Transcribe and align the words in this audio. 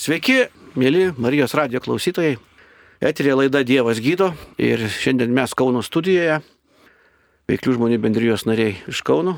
Sveiki, 0.00 0.46
mėly 0.80 1.10
Marijos 1.20 1.52
radio 1.52 1.76
klausytojai. 1.84 2.38
Eterė 3.04 3.34
laida 3.36 3.60
Dievas 3.68 3.98
gydo 4.00 4.30
ir 4.56 4.86
šiandien 4.88 5.28
mes 5.36 5.52
Kauno 5.52 5.82
studijoje, 5.84 6.38
veiklių 7.52 7.74
žmonių 7.76 7.98
bendrijos 8.00 8.46
nariai 8.48 8.78
iš 8.88 9.02
Kauno. 9.04 9.34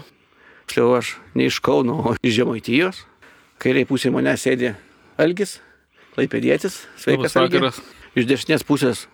Tiksliau 0.71 0.93
aš 1.01 1.17
ne 1.35 1.49
iš 1.51 1.59
Kauno, 1.67 1.97
o 1.99 2.15
iš 2.23 2.37
Žemaitijos. 2.37 3.01
Kairiai 3.59 3.89
pusė 3.91 4.13
mane 4.15 4.37
sėdi 4.39 4.71
Algis, 5.19 5.57
Laipėdėtis. 6.15 6.79
Sveikas, 6.95 7.35
vakaras. 7.35 7.83
Iš 8.15 8.31
dešinės 8.31 8.63
pusės 8.63 9.09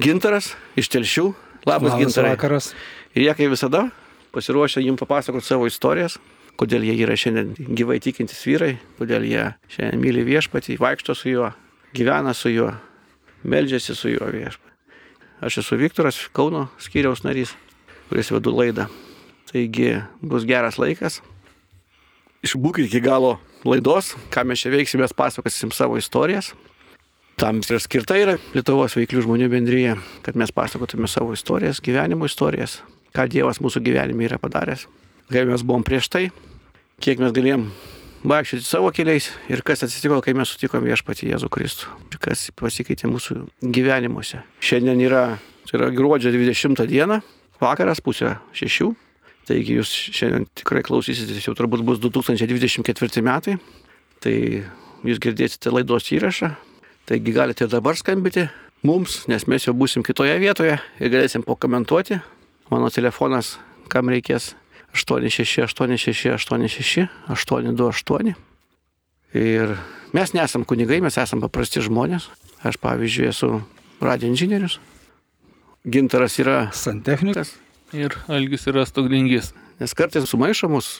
Gintaras, 0.00 0.54
iš 0.80 0.88
Telšių. 0.96 1.26
Labas, 1.68 1.90
Labas 1.92 2.00
Gintarai. 2.06 2.32
vakaras. 2.38 2.70
Ir 3.12 3.26
jie 3.26 3.36
kaip 3.36 3.52
visada 3.52 3.90
pasiruošę 4.32 4.80
jums 4.80 5.04
papasakoti 5.04 5.44
savo 5.44 5.68
istorijas, 5.68 6.16
kodėl 6.60 6.86
jie 6.86 6.96
yra 7.04 7.16
šiandien 7.18 7.74
gyvai 7.76 7.98
tikintis 8.02 8.42
vyrai, 8.48 8.76
kodėl 8.98 9.26
jie 9.28 9.48
šiandien 9.72 10.02
myli 10.02 10.24
viešpatį, 10.26 10.78
vaikšto 10.82 11.16
su 11.16 11.32
juo, 11.32 11.50
gyvena 11.96 12.34
su 12.36 12.52
juo, 12.52 12.72
meldžiasi 13.44 13.96
su 13.96 14.14
juo 14.14 14.30
viešpatį. 14.32 14.66
Aš 15.44 15.60
esu 15.60 15.76
Viktoras, 15.76 16.18
Kauno 16.32 16.66
skyriaus 16.80 17.20
narys, 17.26 17.52
kuris 18.08 18.32
vedu 18.32 18.54
laidą. 18.56 18.86
Taigi 19.50 19.98
bus 20.24 20.46
geras 20.48 20.78
laikas. 20.80 21.20
Išbūkit 22.46 22.88
iki 22.88 23.02
galo 23.04 23.36
laidos, 23.66 24.14
ką 24.32 24.46
mes 24.48 24.62
čia 24.62 24.72
veiksime, 24.72 25.04
mes 25.04 25.14
pasakosim 25.16 25.74
savo 25.76 25.98
istorijas. 26.00 26.54
Tam 27.36 27.60
ir 27.60 27.80
skirta 27.84 28.16
yra 28.16 28.38
Lietuvos 28.54 28.96
veiklių 28.96 29.26
žmonių 29.26 29.50
bendryje, 29.52 29.96
kad 30.24 30.38
mes 30.40 30.52
pasakotume 30.56 31.08
savo 31.10 31.34
istorijas, 31.36 31.82
gyvenimo 31.84 32.24
istorijas, 32.24 32.78
ką 33.12 33.26
Dievas 33.28 33.60
mūsų 33.60 33.82
gyvenime 33.84 34.24
yra 34.24 34.38
padaręs, 34.40 34.86
kai 35.28 35.44
mes 35.44 35.64
buvom 35.66 35.84
prieš 35.84 36.08
tai, 36.08 36.30
kiek 37.02 37.20
mes 37.20 37.32
galėjom 37.36 37.66
vaikščioti 38.26 38.66
savo 38.66 38.90
keliais 38.94 39.28
ir 39.52 39.62
kas 39.66 39.84
atsitiko, 39.86 40.18
kai 40.24 40.34
mes 40.36 40.50
sutikom 40.50 40.84
viešpatį 40.86 41.30
Jėzų 41.32 41.50
Kristų, 41.52 41.90
ir 42.10 42.20
kas 42.22 42.46
pasikeitė 42.56 43.10
mūsų 43.10 43.38
gyvenimuose. 43.74 44.42
Šiandien 44.64 45.02
yra, 45.04 45.24
tai 45.68 45.78
yra 45.80 45.90
gruodžio 45.94 46.32
20 46.34 46.86
diena, 46.90 47.20
vakaras 47.62 48.02
pusė 48.04 48.36
šešių, 48.56 48.90
taigi 49.46 49.78
jūs 49.78 49.92
šiandien 50.16 50.48
tikrai 50.58 50.82
klausysitės, 50.86 51.44
jau 51.46 51.54
turbūt 51.58 51.84
bus 51.86 52.02
2024 52.02 53.24
metai, 53.26 53.58
tai 54.24 54.36
jūs 55.06 55.22
girdėsite 55.22 55.72
laidos 55.74 56.10
įrašą, 56.16 56.54
taigi 57.06 57.36
galite 57.36 57.66
ir 57.66 57.74
dabar 57.76 57.98
skambyti 57.98 58.48
mums, 58.86 59.24
nes 59.30 59.46
mes 59.46 59.68
jau 59.68 59.76
busim 59.76 60.04
kitoje 60.06 60.34
vietoje 60.42 60.80
ir 60.98 61.12
galėsim 61.12 61.44
pakomentuoti. 61.46 62.22
Mano 62.72 62.88
telefonas, 62.90 63.56
kam 63.92 64.10
reikės 64.10 64.56
868686 65.04 67.04
828. 67.28 68.32
Ir 69.36 69.76
mes 70.16 70.32
nesam 70.32 70.64
kunigai, 70.64 71.04
mes 71.04 71.20
esam 71.20 71.44
paprasti 71.44 71.84
žmonės. 71.84 72.32
Aš 72.64 72.80
pavyzdžiui 72.80 73.28
esu 73.28 73.60
radio 74.00 74.32
inžinierius. 74.32 74.80
Gintaras 75.86 76.34
yra 76.42 76.70
Santechnikas. 76.74 77.52
Ir 77.94 78.16
Algis 78.32 78.64
yra 78.66 78.82
stoglingis. 78.88 79.52
Nes 79.78 79.92
kartais 79.94 80.24
sumaišo 80.26 80.70
mus, 80.72 80.96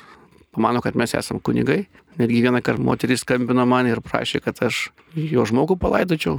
pamano, 0.55 0.83
kad 0.85 0.97
mes 0.97 1.17
esame 1.17 1.41
kunigai. 1.41 1.87
Netgi 2.21 2.43
vieną 2.45 2.61
kartą 2.65 2.85
moteris 2.85 3.25
skambino 3.25 3.65
man 3.69 3.89
ir 3.89 4.01
prašė, 4.05 4.41
kad 4.45 4.61
aš 4.65 4.91
jo 5.17 5.45
žmogų 5.49 5.79
palaidočiau. 5.81 6.39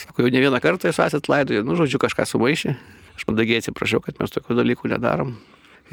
Sako, 0.00 0.24
jau 0.24 0.32
ne 0.32 0.42
vieną 0.42 0.58
kartą 0.64 0.90
jūs 0.90 0.98
esate 1.04 1.30
laidoję, 1.30 1.62
nu, 1.64 1.76
žodžiu, 1.78 2.00
kažką 2.02 2.26
sumaišė. 2.28 2.74
Aš 3.14 3.28
mandagiai 3.28 3.60
atsiprašau, 3.62 4.02
kad 4.04 4.18
mes 4.20 4.34
tokių 4.34 4.58
dalykų 4.58 4.90
nedarom. 4.90 5.36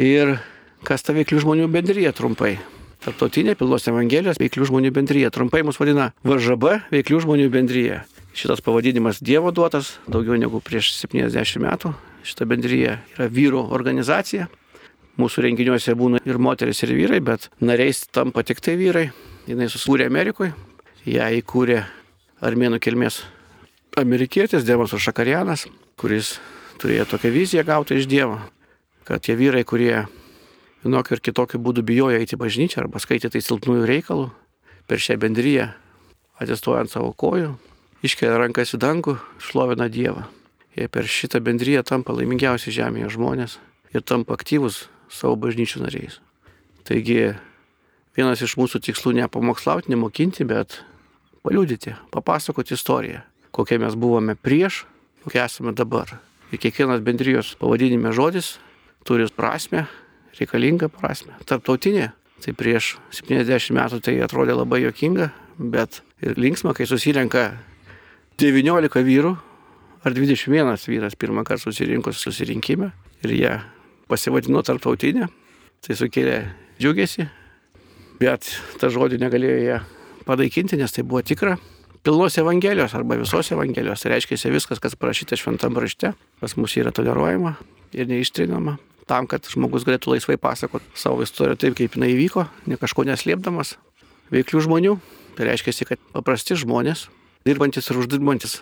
Ir 0.02 0.40
kas 0.88 1.04
ta 1.06 1.16
veiklių 1.16 1.42
žmonių 1.46 1.68
bendryje 1.72 2.12
trumpai? 2.18 2.56
Tarptautinė 3.02 3.56
Pilos 3.58 3.88
Evangelijos 3.90 4.38
veiklių 4.38 4.68
žmonių 4.70 4.92
bendryje. 4.94 5.32
Trumpai 5.34 5.64
mus 5.66 5.80
vadina 5.82 6.12
VŽB 6.22 6.92
veiklių 6.94 7.22
žmonių 7.24 7.48
bendryje. 7.54 8.04
Šitas 8.38 8.62
pavadinimas 8.62 9.24
Dievo 9.26 9.50
duotas 9.52 9.96
daugiau 10.06 10.38
negu 10.38 10.62
prieš 10.62 10.94
70 11.00 11.64
metų. 11.64 11.96
Šita 12.22 12.46
bendryje 12.46 13.00
yra 13.16 13.28
vyrų 13.28 13.66
organizacija. 13.74 14.46
Mūsų 15.18 15.48
renginiuose 15.48 15.98
būna 15.98 16.22
ir 16.30 16.38
moteris, 16.38 16.84
ir 16.86 16.94
vyrai, 16.96 17.20
bet 17.26 17.50
nariais 17.60 18.06
tampa 18.14 18.46
tik 18.46 18.62
tai 18.64 18.78
vyrai. 18.78 19.10
Jis 19.50 19.74
susikūrė 19.74 20.06
Amerikoje. 20.08 20.54
Ją 21.10 21.28
įkūrė 21.42 21.82
armėnų 22.46 22.78
kilmės 22.82 23.24
amerikietis 23.98 24.64
Devas 24.64 24.94
Šakarianas, 24.94 25.66
kuris 26.00 26.36
turėjo 26.82 27.10
tokią 27.16 27.34
viziją 27.34 27.66
gautą 27.66 27.98
iš 27.98 28.08
Dievo, 28.10 28.38
kad 29.10 29.26
tie 29.26 29.36
vyrai, 29.38 29.66
kurie 29.68 30.06
vienokiu 30.84 31.18
ir 31.18 31.24
kitokiu 31.24 31.62
būdu 31.62 31.84
bijojo 31.86 32.20
eiti 32.20 32.38
į 32.38 32.42
bažnyčią 32.42 32.86
arba 32.86 33.02
skaitė 33.02 33.32
tai 33.34 33.42
silpnųjų 33.46 33.88
reikalų, 33.90 34.30
per 34.90 35.02
šią 35.02 35.18
bendryją, 35.22 35.70
atsistuojant 36.42 36.92
savo 36.92 37.12
kojų, 37.14 37.54
iškelia 38.06 38.40
rankas 38.42 38.74
į 38.76 38.82
dangų, 38.82 39.18
šlovina 39.40 39.90
Dievą. 39.92 40.26
Jie 40.76 40.88
per 40.88 41.08
šitą 41.08 41.42
bendryją 41.44 41.84
tampa 41.84 42.16
laimingiausi 42.16 42.72
žemėje 42.72 43.12
žmonės 43.18 43.58
ir 43.92 44.06
tampa 44.08 44.38
aktyvus 44.38 44.86
savo 45.12 45.36
bažnyčių 45.36 45.84
nariais. 45.84 46.22
Taigi 46.88 47.34
vienas 48.16 48.42
iš 48.42 48.56
mūsų 48.60 48.82
tikslų 48.88 49.18
ne 49.20 49.28
pamokslauti, 49.32 49.92
nemokinti, 49.92 50.48
bet 50.48 50.80
paliūdyti, 51.46 51.98
papasakoti 52.14 52.76
istoriją, 52.78 53.22
kokie 53.52 53.78
mes 53.82 53.98
buvome 54.00 54.38
prieš, 54.40 54.86
kokie 55.26 55.44
esame 55.44 55.76
dabar. 55.76 56.16
Ir 56.52 56.60
kiekvienas 56.60 57.04
bendrijos 57.04 57.54
pavadinime 57.60 58.12
žodis 58.16 58.58
turi 59.08 59.28
prasme, 59.36 59.86
reikalingą 60.40 60.90
prasme. 60.94 61.36
Tarptautinė, 61.48 62.12
tai 62.44 62.54
prieš 62.58 62.96
70 63.16 63.76
metų 63.78 64.02
tai 64.06 64.18
atrodė 64.24 64.56
labai 64.58 64.82
jokinga, 64.86 65.32
bet 65.58 66.02
ir 66.24 66.40
linksma, 66.40 66.76
kai 66.78 66.88
susirenka 66.90 67.52
19 68.42 69.04
vyrų 69.06 69.36
ar 70.02 70.16
21 70.18 70.88
vyras 70.88 71.18
pirmą 71.20 71.44
kartą 71.46 71.70
susirinkus 71.70 72.24
susirinkime 72.24 72.92
ir 73.22 73.36
jie 73.36 73.54
pasivadino 74.10 74.64
tarptautinė, 74.66 75.28
tai 75.86 75.98
sukėlė 75.98 76.40
džiugesi, 76.82 77.28
bet 78.22 78.50
tą 78.82 78.90
žodį 78.92 79.22
negalėjo 79.22 79.60
jie 79.62 79.78
padaikinti, 80.26 80.80
nes 80.80 80.94
tai 80.94 81.06
buvo 81.06 81.22
tikra. 81.26 81.58
Pilnos 82.02 82.38
Evangelijos 82.38 82.96
arba 82.96 83.16
visos 83.16 83.52
Evangelijos. 83.54 84.02
Tai 84.02 84.16
reiškia, 84.16 84.50
viskas, 84.50 84.80
kas 84.82 84.98
parašyta 84.98 85.38
šventam 85.38 85.78
rašte, 85.78 86.16
pas 86.42 86.56
mus 86.58 86.74
yra 86.82 86.90
toleruojama 86.90 87.56
ir 87.94 88.10
neištrinama. 88.10 88.80
Tam, 89.06 89.28
kad 89.30 89.46
žmogus 89.46 89.86
galėtų 89.86 90.16
laisvai 90.16 90.40
pasakoti 90.42 90.86
savo 90.98 91.22
istoriją 91.22 91.60
taip, 91.62 91.78
kaip 91.78 91.98
jinai 91.98 92.10
įvyko, 92.16 92.48
ne 92.66 92.80
kažko 92.82 93.06
neslėpdamas. 93.06 93.76
Veiklių 94.34 94.66
žmonių. 94.66 94.98
Tai 95.38 95.48
reiškia, 95.48 95.86
kad 95.94 96.02
paprasti 96.16 96.58
žmonės, 96.58 97.06
dirbantis 97.46 97.88
ir 97.92 98.02
uždirbantis 98.02 98.60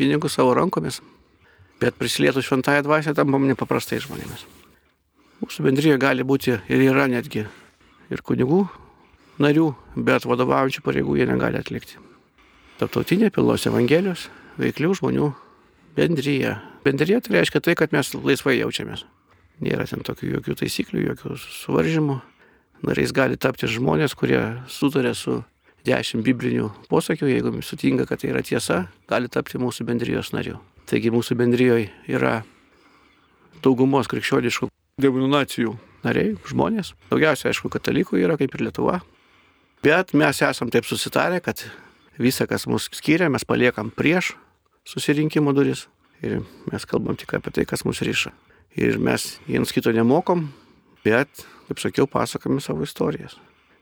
pinigus 0.00 0.38
savo 0.38 0.56
rankomis, 0.56 1.02
bet 1.80 1.98
prisilietų 2.00 2.42
šventąją 2.44 2.84
dvasę 2.86 3.14
tampam 3.16 3.44
nepaprastai 3.48 4.00
žmonėmis. 4.00 4.46
Mūsų 5.44 5.68
bendryje 5.68 6.00
gali 6.00 6.24
būti 6.24 6.56
ir 6.56 6.84
yra 6.90 7.06
netgi 7.12 7.44
ir 8.10 8.22
kunigų 8.26 8.64
narių, 9.40 9.72
bet 9.96 10.28
vadovaujančių 10.28 10.84
pareigų 10.84 11.20
jie 11.20 11.28
negali 11.28 11.60
atlikti. 11.60 12.09
Tarptautinė 12.80 13.28
pilos 13.28 13.66
Evangelijos 13.68 14.30
veiklių 14.56 14.94
žmonių 14.96 15.26
bendryje. 15.98 16.54
Bendryje 16.80 17.18
tai 17.26 17.34
reiškia 17.34 17.60
tai, 17.60 17.74
kad 17.76 17.92
mes 17.92 18.14
laisvai 18.16 18.54
jaučiamės. 18.56 19.02
Nėra 19.60 19.84
ten 19.84 20.00
tokių 20.06 20.30
jokių 20.38 20.56
taisyklių, 20.62 21.02
jokių 21.10 21.36
suvaržymų. 21.42 22.16
Nariais 22.88 23.12
gali 23.12 23.36
tapti 23.36 23.68
žmonės, 23.68 24.14
kurie 24.16 24.40
sutarė 24.72 25.12
su 25.12 25.42
dešimt 25.84 26.24
biblinių 26.24 26.70
posakių, 26.88 27.28
jeigu 27.28 27.52
sutinka, 27.60 28.06
kad 28.08 28.22
tai 28.22 28.32
yra 28.32 28.40
tiesa, 28.40 28.86
gali 29.12 29.28
tapti 29.28 29.60
mūsų 29.60 29.84
bendrijos 29.90 30.32
nariu. 30.32 30.56
Taigi 30.88 31.12
mūsų 31.12 31.36
bendrijoje 31.36 31.90
yra 32.08 32.38
daugumos 33.60 34.08
krikščioniškų 34.08 34.70
denominacijų 35.04 35.76
nariai, 36.08 36.32
žmonės. 36.48 36.94
Daugiausia, 37.12 37.50
aišku, 37.52 37.68
katalikų 37.76 38.24
yra, 38.24 38.40
kaip 38.40 38.56
ir 38.56 38.64
Lietuva. 38.70 39.02
Bet 39.84 40.16
mes 40.16 40.40
esam 40.48 40.72
taip 40.72 40.88
susitarę, 40.88 41.44
kad 41.44 41.68
visą, 42.20 42.46
kas 42.50 42.68
mus 42.70 42.88
skiria, 42.94 43.30
mes 43.32 43.46
paliekam 43.48 43.90
prieš 43.90 44.34
susirinkimo 44.88 45.54
duris 45.56 45.86
ir 46.22 46.40
mes 46.70 46.86
kalbam 46.88 47.16
tik 47.16 47.32
apie 47.38 47.52
tai, 47.54 47.66
kas 47.68 47.84
mus 47.88 48.02
ryša. 48.04 48.32
Ir 48.78 49.00
mes 49.02 49.38
viens 49.48 49.72
kito 49.72 49.92
nemokom, 49.94 50.48
bet, 51.04 51.46
kaip 51.68 51.80
sakiau, 51.82 52.06
pasakome 52.10 52.60
savo 52.62 52.84
istorijas. 52.86 53.38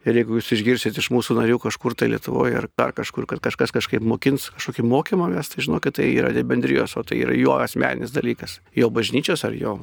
Ir 0.06 0.17
jeigu 0.17 0.38
jūs 0.38 0.52
išgirsit 0.55 0.99
iš 1.00 1.11
mūsų 1.12 1.35
narių 1.40 1.58
kažkur 1.61 1.96
tai 1.99 2.06
Lietuvoje 2.12 2.56
ar 2.56 2.69
dar 2.79 2.94
kažkur, 2.96 3.26
kad 3.29 3.43
kažkas 3.44 3.75
kažkaip 3.75 4.05
mokins 4.06 4.46
kažkokį 4.55 4.87
mokymą 4.87 5.26
mes, 5.35 5.50
tai 5.50 5.64
žinokit, 5.67 5.99
tai 5.99 6.06
yra 6.14 6.31
ne 6.32 6.44
bendrijos, 6.46 6.94
o 6.96 7.02
tai 7.05 7.19
yra 7.25 7.35
jo 7.37 7.58
asmeninis 7.58 8.14
dalykas. 8.14 8.61
Jo 8.79 8.93
bažnyčios 8.94 9.43
ar 9.44 9.56
jo 9.58 9.81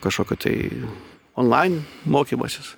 kažkokio 0.00 0.38
tai 0.38 0.54
online 1.36 1.82
mokymasis. 2.06 2.76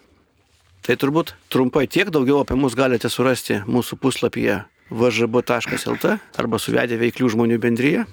Tai 0.82 0.96
turbūt 0.98 1.36
trumpai 1.52 1.84
tiek 1.86 2.10
daugiau 2.10 2.40
apie 2.42 2.56
mus 2.58 2.74
galite 2.74 3.12
surasti 3.12 3.60
mūsų 3.68 4.00
puslapyje 4.02 4.62
vžb.lt 4.90 6.16
arba 6.38 6.58
suvedę 6.58 6.98
veiklių 7.00 7.30
žmonių 7.36 7.58
bendryje. 7.62 8.06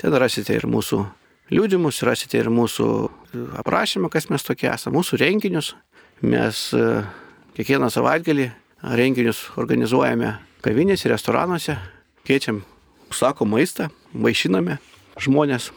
Ten 0.00 0.14
rasite 0.14 0.54
ir 0.56 0.66
mūsų 0.70 1.02
liūdimus, 1.52 2.02
rasite 2.06 2.40
ir 2.40 2.50
mūsų 2.52 2.86
aprašymą, 3.60 4.10
kas 4.12 4.28
mes 4.32 4.44
tokie 4.46 4.70
esame, 4.72 4.98
mūsų 4.98 5.20
renginius. 5.20 5.74
Mes 6.22 6.68
kiekvieną 7.56 7.90
savaitgalį 7.92 8.48
renginius 8.98 9.48
organizuojame 9.60 10.36
kavinėse, 10.62 11.10
restoranuose. 11.10 11.76
keičiam, 12.24 12.62
sako 13.10 13.44
maistą, 13.44 13.90
vaišiname 14.14 14.78
žmonės. 15.18 15.72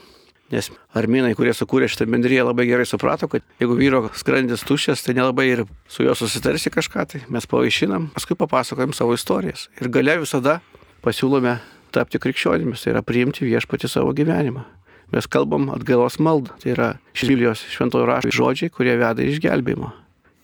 Nes 0.54 0.70
armėnai, 0.94 1.34
kurie 1.34 1.56
sukūrė 1.58 1.88
šitą 1.90 2.06
bendryją, 2.06 2.44
labai 2.46 2.68
gerai 2.70 2.86
suprato, 2.86 3.26
kad 3.32 3.42
jeigu 3.58 3.78
vyro 3.80 4.02
skrandis 4.14 4.62
tuščias, 4.68 5.02
tai 5.02 5.16
nelabai 5.18 5.48
ir 5.50 5.64
su 5.90 6.06
juo 6.06 6.14
susitarsi 6.18 6.70
kažką, 6.74 7.06
tai 7.10 7.22
mes 7.34 7.50
pavaišinam, 7.50 8.12
paskui 8.14 8.38
papasakojam 8.38 8.94
savo 8.94 9.18
istorijas. 9.18 9.66
Ir 9.82 9.90
gale 9.94 10.20
visada 10.22 10.60
pasiūlome 11.06 11.58
tapti 11.96 12.22
krikščionimis, 12.22 12.86
tai 12.86 12.94
yra 12.94 13.02
priimti 13.06 13.48
viešpati 13.48 13.90
savo 13.90 14.14
gyvenimą. 14.14 14.68
Mes 15.14 15.28
kalbam 15.30 15.72
atgailos 15.74 16.20
maldą, 16.22 16.54
tai 16.62 16.74
yra 16.76 16.88
šis 17.18 17.30
Biblijos 17.32 17.66
šventojo 17.74 18.06
rašto 18.10 18.34
žodžiai, 18.34 18.74
kurie 18.74 18.98
veda 19.02 19.26
išgelbėjimo. 19.26 19.92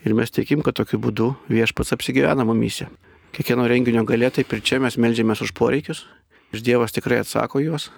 Ir 0.06 0.18
mes 0.18 0.33
tikim, 0.33 0.63
kad 0.65 0.77
tokiu 0.77 0.97
būdu 1.01 1.33
viešpats 1.51 1.94
apsigyvena 1.94 2.45
mumise. 2.47 2.89
Kiekvieno 3.36 3.68
renginio 3.69 4.01
galė, 4.07 4.31
taip 4.33 4.54
ir 4.54 4.63
čia 4.65 4.81
mes 4.81 4.97
melžiamės 4.97 5.44
už 5.45 5.54
poreikius. 5.57 6.07
Ir 6.51 6.63
Dievas 6.65 6.94
tikrai 6.95 7.21
atsako 7.21 7.62
juos. 7.63 7.92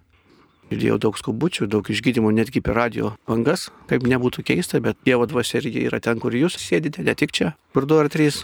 Girdėjau 0.74 0.98
daug 0.98 1.18
skubučių, 1.20 1.68
daug 1.70 1.86
išgydymų 1.94 2.32
netgi 2.34 2.64
per 2.66 2.74
radio 2.80 3.12
bangas, 3.30 3.68
kaip 3.92 4.08
nebūtų 4.10 4.42
keista, 4.48 4.80
bet 4.82 4.98
Dievo 5.06 5.28
dvasia 5.30 5.60
irgi 5.62 5.84
yra 5.86 6.00
ten, 6.02 6.18
kur 6.18 6.34
jūs 6.34 6.58
sėdite, 6.58 7.06
ne 7.06 7.14
tik 7.14 7.30
čia, 7.36 7.52
kur 7.78 7.86
du 7.86 8.00
ar 8.02 8.10
trys, 8.10 8.42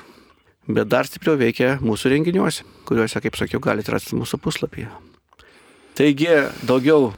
bet 0.69 0.91
dar 0.91 1.09
stipriau 1.09 1.39
veikia 1.41 1.79
mūsų 1.81 2.13
renginiuose, 2.13 2.67
kuriuose, 2.85 3.23
kaip 3.25 3.39
sakiau, 3.39 3.63
galite 3.65 3.95
rasti 3.95 4.19
mūsų 4.19 4.37
puslapyje. 4.45 4.91
Taigi, 5.97 6.29
daugiau 6.69 7.09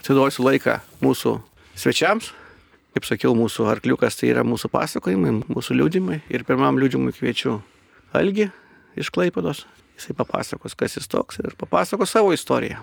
atiduosiu 0.00 0.48
laiką 0.48 0.80
mūsų 1.04 1.36
svečiams. 1.76 2.32
Kaip 2.94 3.06
sakiau, 3.08 3.34
mūsų 3.36 3.68
arkliukas 3.68 4.16
tai 4.16 4.32
yra 4.32 4.46
mūsų 4.46 4.70
pasakojimai, 4.72 5.36
mūsų 5.50 5.76
liūdimai. 5.76 6.20
Ir 6.32 6.46
pirmam 6.46 6.78
liūdimui 6.78 7.12
kviečiu 7.12 7.58
Algi 8.14 8.48
iš 8.96 9.12
Klaipados. 9.14 9.64
Jisai 9.98 10.14
papasakos, 10.18 10.74
kas 10.78 10.96
jis 10.98 11.10
toks 11.10 11.42
ir 11.42 11.54
papasakos 11.58 12.14
savo 12.14 12.32
istoriją. 12.34 12.80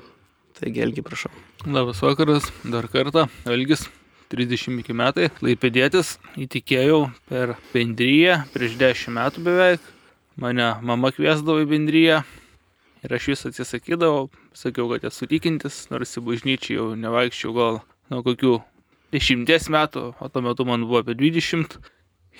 Taigi, 0.62 0.84
Elgi, 0.86 1.02
prašau. 1.02 1.32
Labas 1.66 2.04
vakaras, 2.06 2.46
dar 2.62 2.86
kartą. 2.86 3.24
Elgis, 3.50 3.88
35 4.30 4.94
metai, 4.94 5.32
laipėdėtis, 5.42 6.20
įtikėjau 6.38 7.00
per 7.32 7.56
bendryją 7.72 8.36
prieš 8.54 8.76
10 8.78 9.16
metų 9.18 9.42
beveik. 9.48 9.90
Mane 10.38 10.68
mama 10.86 11.10
kviesdavo 11.16 11.64
į 11.64 11.68
bendryją 11.74 12.22
ir 13.02 13.18
aš 13.18 13.32
vis 13.32 13.44
atsisakydavau, 13.50 14.30
sakiau, 14.54 14.86
kad 14.94 15.10
esu 15.10 15.26
tikintis, 15.34 15.88
nors 15.90 16.14
į 16.14 16.28
bažnyčią 16.30 16.78
jau 16.78 16.88
nevaikščiau 17.08 17.58
gal 17.58 17.82
nuo 18.14 18.22
kokių 18.30 18.60
10 19.18 19.74
metų, 19.74 20.08
o 20.14 20.30
tuo 20.30 20.46
metu 20.46 20.70
man 20.70 20.86
buvo 20.86 21.02
apie 21.02 21.18
20. 21.18 21.80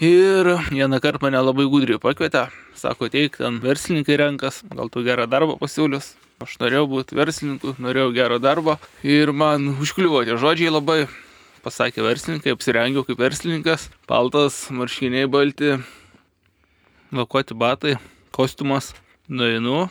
Ir 0.06 0.56
vieną 0.70 1.02
kartą 1.02 1.26
mane 1.26 1.42
labai 1.42 1.66
gudriai 1.74 1.98
pakvietė, 2.06 2.52
sako, 2.78 3.10
teik, 3.10 3.42
ten 3.42 3.58
verslininkai 3.66 4.22
renkas, 4.22 4.62
gal 4.70 4.94
tu 4.94 5.02
gerą 5.10 5.26
darbą 5.26 5.58
pasiūlius. 5.58 6.14
Aš 6.42 6.56
norėjau 6.58 6.88
būti 6.90 7.14
verslininku, 7.14 7.76
norėjau 7.78 8.10
gero 8.16 8.40
darbo 8.42 8.80
ir 9.06 9.30
man 9.30 9.68
užkliuvo 9.78 10.24
tie 10.26 10.40
žodžiai 10.42 10.74
labai. 10.74 11.04
Pasakė 11.62 12.02
verslininkai, 12.02 12.56
apsirengiau 12.56 13.04
kaip 13.06 13.20
verslininkas, 13.22 13.84
paltas, 14.10 14.64
marškiniai 14.74 15.28
balti, 15.30 15.76
lakuoti 17.14 17.54
batai, 17.54 17.94
kostiumas. 18.34 18.96
Nueinu 19.30 19.86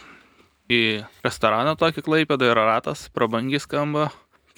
į 0.66 1.06
restoraną 1.22 1.76
tokį 1.78 2.02
klaipėdą 2.08 2.50
yra 2.50 2.66
ratas, 2.72 3.06
prabangiai 3.14 3.62
skamba, 3.62 4.08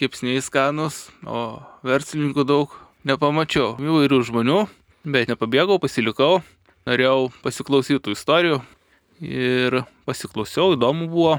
kepsniai 0.01 0.41
skanus, 0.41 1.05
o 1.29 1.61
verslininkų 1.85 2.49
daug 2.49 2.73
nepamačiau. 3.05 3.77
Įvairių 3.77 4.25
žmonių, 4.33 4.59
bet 5.05 5.29
nepabėgau, 5.29 5.77
pasilikau, 5.85 6.41
norėjau 6.89 7.29
pasiklausyti 7.45 8.17
istorijų 8.17 8.63
ir 9.21 9.83
pasiklausiau, 10.09 10.73
įdomu 10.81 11.13
buvo 11.13 11.37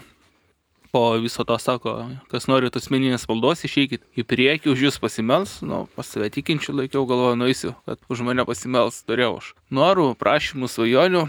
po 0.94 1.18
viso 1.18 1.44
to 1.44 1.58
sako, 1.58 1.94
kas 2.30 2.46
nori 2.46 2.70
tos 2.70 2.92
meninės 2.94 3.26
valdos, 3.26 3.64
išeikit 3.66 4.04
į 4.14 4.28
priekį, 4.30 4.70
už 4.76 4.84
jūs 4.86 5.00
pasimels, 5.02 5.56
nu, 5.66 5.88
pas 5.98 6.06
save 6.06 6.30
tikinčių 6.36 6.76
laikiau, 6.84 7.08
galvoju, 7.10 7.40
nueisiu, 7.42 7.72
kad 7.90 7.98
už 8.14 8.22
mane 8.28 8.46
pasimels 8.46 9.00
turėjau 9.08 9.40
aš. 9.40 9.48
Norų, 9.74 10.12
prašymų, 10.22 10.70
svajonių, 10.70 11.24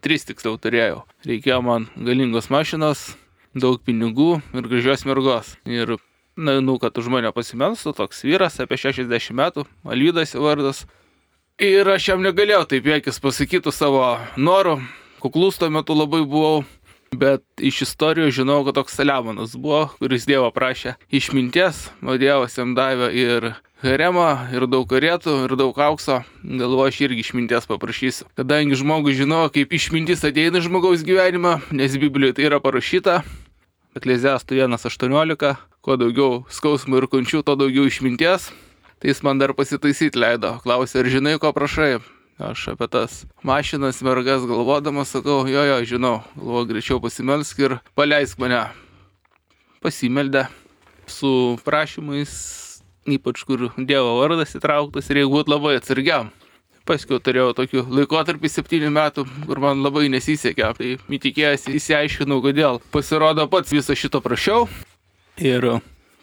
tris 0.00 0.24
tiksliau 0.24 0.56
turėjau. 0.56 1.02
Reikėjo 1.28 1.60
man 1.60 1.90
galingos 2.00 2.48
mašinos, 2.48 3.04
daug 3.52 3.76
pinigų 3.84 4.40
ir 4.56 4.72
gražios 4.72 5.04
mergos. 5.04 5.58
Ir, 5.68 5.98
na, 6.32 6.56
nu, 6.64 6.78
kad 6.80 6.96
už 6.96 7.12
mane 7.12 7.36
pasimelstų 7.36 7.92
toks 8.00 8.24
vyras 8.24 8.56
apie 8.64 8.80
60 8.80 9.36
metų, 9.36 9.68
Alydas 9.84 10.32
vardas. 10.40 10.86
Ir 11.60 11.84
aš 11.84 12.14
jam 12.14 12.24
negalėjau 12.24 12.64
taip 12.70 12.88
jėkis 12.88 13.20
pasakytų 13.20 13.76
savo 13.76 14.06
norų, 14.40 14.80
kuklus 15.20 15.60
tuo 15.60 15.68
metu 15.68 15.92
labai 15.92 16.24
buvau 16.24 16.62
Bet 17.12 17.44
iš 17.60 17.82
istorijų 17.84 18.30
žinau, 18.40 18.62
kad 18.64 18.78
toks 18.78 18.94
Saliamonas 18.96 19.52
buvo, 19.52 19.84
kuris 20.00 20.24
Dievo 20.24 20.48
prašė 20.54 20.94
išminties, 21.12 21.90
o 22.00 22.16
Dievas 22.16 22.56
jam 22.56 22.72
davė 22.72 23.10
ir 23.12 23.48
haremą, 23.82 24.48
ir 24.54 24.64
daug 24.70 24.86
karėtų, 24.88 25.34
ir 25.44 25.54
daug 25.60 25.76
aukso. 25.84 26.22
Galvoju, 26.40 26.88
aš 26.88 27.00
irgi 27.04 27.20
išminties 27.26 27.68
paprašysiu. 27.68 28.28
Kadangi 28.38 28.78
žmogus 28.80 29.18
žino, 29.18 29.42
kaip 29.52 29.74
išmintis 29.76 30.24
ateina 30.24 30.62
žmogaus 30.64 31.04
gyvenimą, 31.04 31.58
nes 31.74 31.98
Biblijoje 32.00 32.38
tai 32.38 32.48
yra 32.48 32.62
parašyta. 32.64 33.20
Eklezijastų 33.98 34.62
1.18, 34.62 35.52
kuo 35.84 35.98
daugiau 36.00 36.42
skausmų 36.48 37.02
ir 37.02 37.10
kančių, 37.12 37.44
tuo 37.44 37.58
daugiau 37.60 37.84
išminties. 37.90 38.48
Tai 39.02 39.10
jis 39.10 39.20
man 39.26 39.42
dar 39.42 39.52
pasitaisyti 39.58 40.16
leido. 40.16 40.56
Klausė, 40.64 41.02
ar 41.02 41.12
žinai, 41.12 41.36
ko 41.42 41.52
prašai? 41.52 41.98
Aš 42.42 42.72
apie 42.72 42.88
tas 42.90 43.20
mašinas, 43.46 44.00
mergas 44.02 44.42
galvodamas 44.50 45.12
sakau, 45.14 45.44
jo, 45.46 45.62
jo, 45.62 45.76
žinau, 45.86 46.16
galvoju, 46.34 46.66
greičiau 46.72 46.98
pasimelsk 46.98 47.60
ir 47.62 47.76
paleisk 47.94 48.40
mane. 48.42 48.64
Pasimeldė 49.84 50.48
su 51.06 51.30
prašymais, 51.62 52.32
ypač 53.06 53.44
kur 53.46 53.68
Dievo 53.78 54.16
vardas 54.18 54.56
įtrauktas 54.58 55.10
ir 55.10 55.22
jeigu 55.22 55.36
būtų 55.36 55.54
labai 55.54 55.76
atsargiam. 55.78 56.32
Paskui 56.82 57.20
turėjau 57.22 57.52
tokių 57.54 57.86
laikotarpį 58.00 58.50
septynių 58.50 58.90
metų, 58.90 59.28
kur 59.46 59.62
man 59.62 59.86
labai 59.86 60.08
nesisekė. 60.10 60.72
Tai 60.80 60.92
įtikėjęs 61.14 61.70
įsiaiškinau, 61.78 62.40
kodėl. 62.42 62.82
Pasirodo, 62.90 63.46
pats 63.46 63.70
visą 63.70 63.94
šito 63.94 64.18
prašiau. 64.24 64.66
Ir 65.38 65.76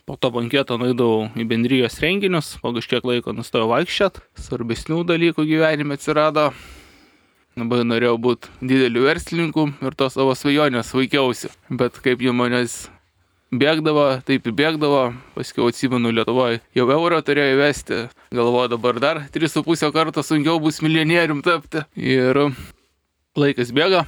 Po 0.10 0.16
to 0.18 0.32
banketo 0.34 0.74
nueidavau 0.82 1.28
į 1.38 1.44
bendrijos 1.46 2.00
renginius, 2.02 2.56
po 2.64 2.72
kažkiek 2.74 3.04
laiko 3.06 3.30
nustojau 3.30 3.68
vaikščiat, 3.70 4.16
svarbesnių 4.42 5.04
dalykų 5.06 5.46
gyvenime 5.46 6.00
atsirado. 6.00 6.48
Labai 7.54 7.84
norėjau 7.86 8.16
būti 8.18 8.50
dideliu 8.58 9.04
verslininku 9.06 9.68
ir 9.86 9.98
to 10.00 10.08
savo 10.10 10.34
svajonės 10.34 10.90
vaikiausi. 10.98 11.52
Bet 11.70 12.02
kaip 12.02 12.26
jau 12.26 12.34
manęs 12.34 12.80
bėgdavo, 13.54 14.08
taip 14.26 14.50
įbėgdavo, 14.50 15.04
paskui 15.38 15.68
atsimenu 15.70 16.16
Lietuvoje, 16.18 16.64
jau 16.74 16.90
euro 16.98 17.22
turėjo 17.22 17.54
įvesti, 17.60 18.02
galvoju 18.34 18.74
dabar 18.74 19.04
dar 19.06 19.22
3,5 19.38 19.94
karto 19.94 20.26
sunkiau 20.26 20.58
bus 20.58 20.82
milijonierium 20.82 21.46
tapti. 21.46 21.86
Ir 21.94 22.48
laikas 23.38 23.70
bėga, 23.78 24.08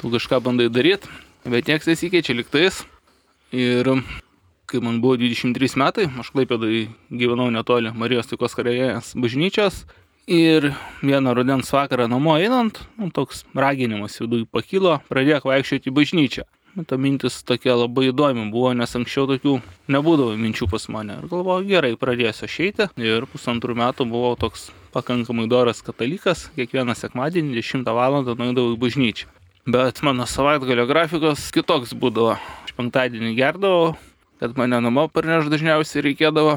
tu 0.00 0.16
kažką 0.16 0.40
bandai 0.48 0.72
daryti, 0.72 1.12
bet 1.44 1.68
niekas 1.68 1.92
nesikeičia 1.92 2.40
liktais. 2.40 2.86
Ir 3.52 3.98
kai 4.66 4.80
man 4.84 5.00
buvo 5.02 5.18
23 5.20 5.76
metai, 5.80 6.06
aš 6.20 6.30
klaipėdai 6.34 6.86
gyvenau 7.10 7.50
netoli 7.52 7.92
Marijos 7.94 8.30
taikos 8.30 8.56
karėjės 8.58 9.12
bažnyčios. 9.18 9.84
Ir 10.30 10.70
vieną 11.02 11.34
rudens 11.34 11.72
vakarą 11.74 12.06
namo 12.06 12.36
einant, 12.38 12.78
nu, 12.94 13.10
toks 13.10 13.42
raginimas 13.58 14.20
viduje 14.22 14.46
pakilo, 14.46 15.00
pradėk 15.10 15.48
vaikščioti 15.50 15.90
į 15.90 15.96
bažnyčią. 15.96 16.44
Nu, 16.72 16.84
ta 16.88 16.96
mintis 16.96 17.42
tokia 17.44 17.74
labai 17.76 18.06
įdomi 18.08 18.46
buvo, 18.48 18.70
nes 18.72 18.94
anksčiau 18.96 19.26
tokių 19.28 19.58
nebūdavo 19.92 20.38
minčių 20.40 20.70
pas 20.72 20.86
mane. 20.94 21.18
Ir 21.20 21.26
galvoju, 21.28 21.66
gerai, 21.68 21.90
pradėsiu 22.00 22.46
išeiti. 22.48 22.86
Ir 23.02 23.26
pusantrų 23.28 23.76
metų 23.76 24.06
buvau 24.08 24.38
toks 24.40 24.70
pakankamai 24.94 25.44
doras 25.52 25.82
katalikas, 25.84 26.46
kiekvieną 26.56 26.96
sekmadienį 26.96 27.58
10 27.58 27.92
val. 27.92 28.22
nueidavau 28.24 28.72
į 28.72 28.80
bažnyčią. 28.80 29.28
Bet 29.68 30.00
mano 30.02 30.24
savaitgalio 30.24 30.88
grafikas 30.88 31.50
kitoks 31.52 31.92
būdavo. 31.92 32.38
Aš 32.64 32.72
penktadienį 32.78 33.34
gerdavau, 33.36 33.92
kad 34.42 34.58
mane 34.58 34.80
namo 34.82 35.04
parneš 35.06 35.46
dažniausiai 35.46 36.02
reikėdavo. 36.02 36.56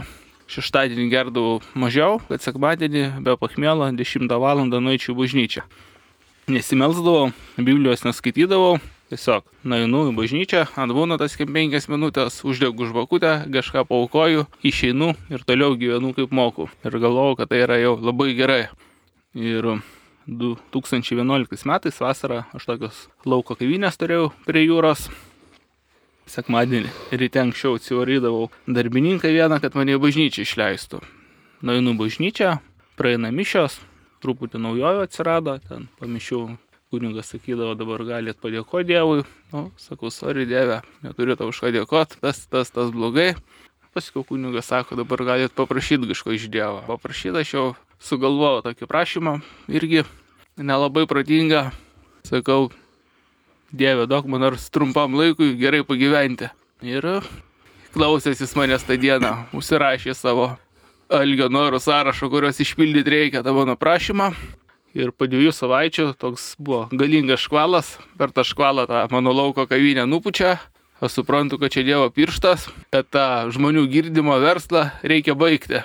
Šeštadienį 0.49 1.03
gerdavau 1.11 1.59
mažiau, 1.77 2.15
kad 2.25 2.41
sekmadienį 2.41 3.03
be 3.21 3.35
pachmėlo 3.37 3.85
10 3.93 4.31
val. 4.41 4.63
nueičiau 4.65 5.13
bažnyčią. 5.13 5.61
Nesimelsdavau, 6.49 7.27
Biblijos 7.57 8.01
neskaitydavau, 8.07 8.79
tiesiog 9.13 9.45
nueinu 9.61 10.01
į 10.09 10.15
bažnyčią, 10.17 10.63
atbūna 10.81 11.19
tas 11.21 11.37
kaip 11.37 11.53
5 11.53 11.85
minutės, 11.93 12.39
uždegu 12.41 12.89
žvakutę, 12.89 13.45
kažką 13.53 13.85
paukoju, 13.85 14.47
išeinu 14.65 15.13
ir 15.29 15.45
toliau 15.45 15.77
gyvenu 15.77 16.15
kaip 16.17 16.33
moku. 16.33 16.65
Ir 16.81 16.97
galvoju, 16.97 17.37
kad 17.37 17.53
tai 17.53 17.61
yra 17.67 17.77
jau 17.77 17.99
labai 18.01 18.31
gerai. 18.33 18.63
Ir 19.37 19.77
2011 20.25 21.69
metais 21.69 22.01
vasarą 22.01 22.47
aš 22.49 22.65
tokios 22.65 23.05
lauko 23.29 23.53
kavinės 23.53 24.01
turėjau 24.01 24.31
prie 24.49 24.65
jūros, 24.65 25.05
sekmadienį 26.29 26.91
ryte 27.13 27.41
anksčiau 27.41 27.77
atsivarydavau 27.79 28.49
darbininką 28.67 29.31
vieną, 29.33 29.59
kad 29.63 29.77
mane 29.77 29.95
į 29.95 30.01
bažnyčią 30.01 30.45
išleistų. 30.45 31.01
Nueinu 31.65 31.95
bažnyčią, 31.97 32.57
praeina 32.99 33.31
mišios, 33.33 33.79
truputį 34.23 34.61
naujojo 34.61 35.05
atsirado, 35.05 35.57
ten 35.67 35.87
pamišiau 35.99 36.55
kunigas 36.93 37.31
sakydavo, 37.33 37.75
dabar 37.77 38.03
galėt 38.07 38.39
padėkoti 38.41 38.89
Dievui. 38.93 39.25
Nu, 39.53 39.69
sakau, 39.81 40.11
sorry 40.13 40.45
Dieve, 40.49 40.81
neturiu 41.05 41.37
tau 41.37 41.51
už 41.51 41.61
ką 41.63 41.73
dėkoti, 41.75 42.21
tas, 42.23 42.45
tas, 42.49 42.71
tas 42.73 42.93
blogai. 42.93 43.33
Paskui 43.95 44.25
kunigas 44.27 44.67
sako, 44.67 44.97
dabar 44.99 45.23
galėt 45.23 45.55
paprašyti 45.55 46.09
kažko 46.11 46.35
iš 46.35 46.49
Dievo. 46.51 46.83
Paprašyti 46.87 47.41
aš 47.41 47.53
jau 47.53 47.65
sugalvojau 48.03 48.65
tokį 48.65 48.89
prašymą, 48.91 49.37
irgi 49.71 50.03
nelabai 50.57 51.05
protinga. 51.07 51.69
Sakau, 52.27 52.71
Dieve, 53.73 54.05
duok 54.07 54.27
man 54.29 54.45
nors 54.45 54.69
trumpam 54.69 55.15
laikui 55.17 55.55
gerai 55.57 55.83
pagyventi. 55.83 56.51
Ir 56.85 57.05
klausęs 57.95 58.43
jis 58.43 58.53
manęs 58.57 58.85
tą 58.85 58.97
dieną, 58.99 59.31
užsirašė 59.55 60.13
savo 60.13 60.51
algio 61.09 61.47
norų 61.49 61.79
sąrašą, 61.81 62.29
kuriuos 62.29 62.59
išpildyti 62.61 63.13
reikia 63.13 63.43
tą 63.45 63.55
mano 63.55 63.77
prašymą. 63.79 64.31
Ir 64.95 65.11
po 65.11 65.27
dviejų 65.27 65.51
savaičių 65.51 66.05
toks 66.19 66.53
buvo 66.59 66.85
galingas 66.91 67.43
škvalas, 67.43 67.97
per 68.15 68.31
tą 68.31 68.45
škvalą 68.47 68.85
tą 68.87 69.01
mano 69.11 69.33
lauko 69.35 69.65
kavinę 69.67 70.05
nupučia. 70.07 70.55
Aš 71.03 71.17
suprantu, 71.19 71.59
kad 71.59 71.73
čia 71.75 71.83
Dievo 71.83 72.07
pirštas, 72.07 72.69
kad 72.93 73.09
tą 73.11 73.51
žmonių 73.51 73.83
girdimo 73.91 74.37
verslą 74.39 74.87
reikia 75.03 75.35
baigti. 75.35 75.83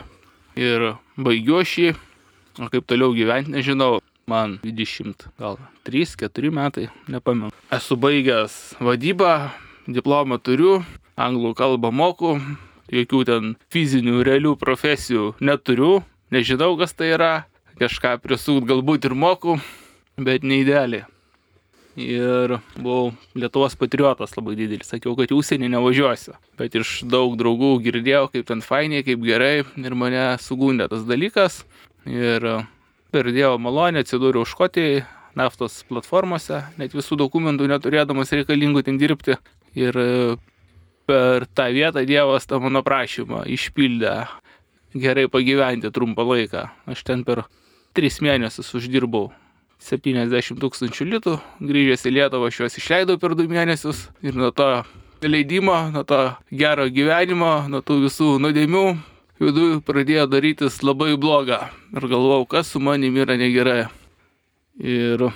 Ir 0.55 0.93
baigiu 1.19 1.65
šį, 1.67 1.89
o 2.63 2.71
kaip 2.71 2.87
toliau 2.87 3.11
gyventi 3.17 3.51
nežinau. 3.51 3.99
Man 4.29 4.59
20, 4.63 5.29
gal 5.41 5.59
3-4 5.89 6.51
metai, 6.55 6.89
nepamenu. 7.09 7.51
Esu 7.73 7.97
baigęs 7.97 8.77
vadybą, 8.81 9.51
diplomą 9.89 10.39
turiu, 10.39 10.81
anglų 11.19 11.55
kalbą 11.59 11.91
moku, 11.93 12.37
jokių 12.93 13.23
ten 13.29 13.55
fizinių, 13.73 14.21
realių 14.27 14.57
profesijų 14.61 15.35
neturiu, 15.41 16.01
nežinau, 16.35 16.75
kas 16.79 16.95
tai 16.97 17.15
yra, 17.17 17.33
kažką 17.81 18.19
prisūt 18.23 18.69
galbūt 18.69 19.09
ir 19.09 19.17
moku, 19.17 19.57
bet 20.21 20.45
neįdėlį. 20.47 21.05
Ir 22.01 22.55
buvau 22.79 23.11
Lietuvos 23.35 23.75
patriotas 23.77 24.37
labai 24.37 24.55
didelis, 24.57 24.89
sakiau, 24.93 25.17
kad 25.19 25.33
užsienį 25.35 25.73
nevažiuosiu. 25.75 26.37
Bet 26.61 26.77
iš 26.79 27.01
daug 27.11 27.35
draugų 27.41 27.75
girdėjau, 27.83 28.29
kaip 28.33 28.47
ten 28.49 28.63
fainiai, 28.65 29.05
kaip 29.05 29.21
gerai 29.27 29.65
ir 29.65 29.97
mane 29.99 30.23
sugundė 30.41 30.87
tas 30.93 31.03
dalykas. 31.09 31.65
Ir 32.07 32.47
per 33.13 33.31
Dievo 33.35 33.59
malonę 33.63 34.05
atsidūriau 34.05 34.47
Škotijai, 34.49 35.03
naftos 35.39 35.83
platformose, 35.89 36.65
net 36.81 36.95
visų 36.97 37.19
dokumentų 37.21 37.69
neturėdamas 37.71 38.33
reikalingų 38.35 38.85
ten 38.87 38.99
dirbti. 39.01 39.37
Ir 39.79 39.97
per 41.11 41.47
tą 41.55 41.69
vietą 41.75 42.05
Dievas 42.07 42.47
tą 42.47 42.61
mano 42.63 42.83
prašymą 42.87 43.45
išpildė 43.51 44.15
gerai 44.95 45.29
pagyventi 45.31 45.91
trumpą 45.95 46.27
laiką. 46.27 46.67
Aš 46.91 47.05
ten 47.07 47.23
per 47.27 47.45
tris 47.95 48.19
mėnesius 48.23 48.73
uždirbau 48.79 49.31
70 49.81 50.61
tūkstančių 50.61 51.07
litų, 51.15 51.37
grįžęs 51.65 52.05
į 52.07 52.15
Lietuvą 52.19 52.51
aš 52.51 52.61
juos 52.61 52.77
išleidau 52.79 53.17
per 53.21 53.35
du 53.39 53.47
mėnesius 53.49 54.09
ir 54.23 54.37
nuo 54.37 54.51
to 54.53 54.69
leidimo, 55.25 55.77
nuo 55.95 56.05
to 56.05 56.21
gero 56.51 56.87
gyvenimo, 56.91 57.65
nuo 57.71 57.81
tų 57.81 58.03
visų 58.05 58.35
nuodėmių 58.45 58.85
viduje 59.41 59.81
pradėjo 59.85 60.27
darytis 60.31 60.81
labai 60.85 61.17
bloga. 61.21 61.71
Ir 61.97 62.07
galvojau, 62.07 62.47
kas 62.49 62.71
su 62.75 62.81
manimi 62.83 63.25
yra 63.25 63.39
negerai. 63.41 63.89
Ir 64.81 65.31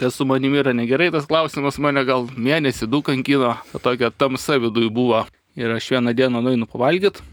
kas 0.00 0.16
su 0.16 0.24
manimi 0.28 0.60
yra 0.60 0.72
negerai, 0.76 1.10
tas 1.12 1.26
klausimas 1.28 1.80
mane 1.80 2.04
gal 2.08 2.28
mėnesį, 2.36 2.88
du 2.88 3.02
kankino, 3.04 3.56
tokia 3.84 4.12
tamsa 4.12 4.60
viduje 4.60 4.92
buvo. 4.92 5.26
Ir 5.58 5.72
aš 5.74 5.90
vieną 5.96 6.14
dieną 6.16 6.40
nueinu 6.44 6.68
pavalgyti 6.70 7.24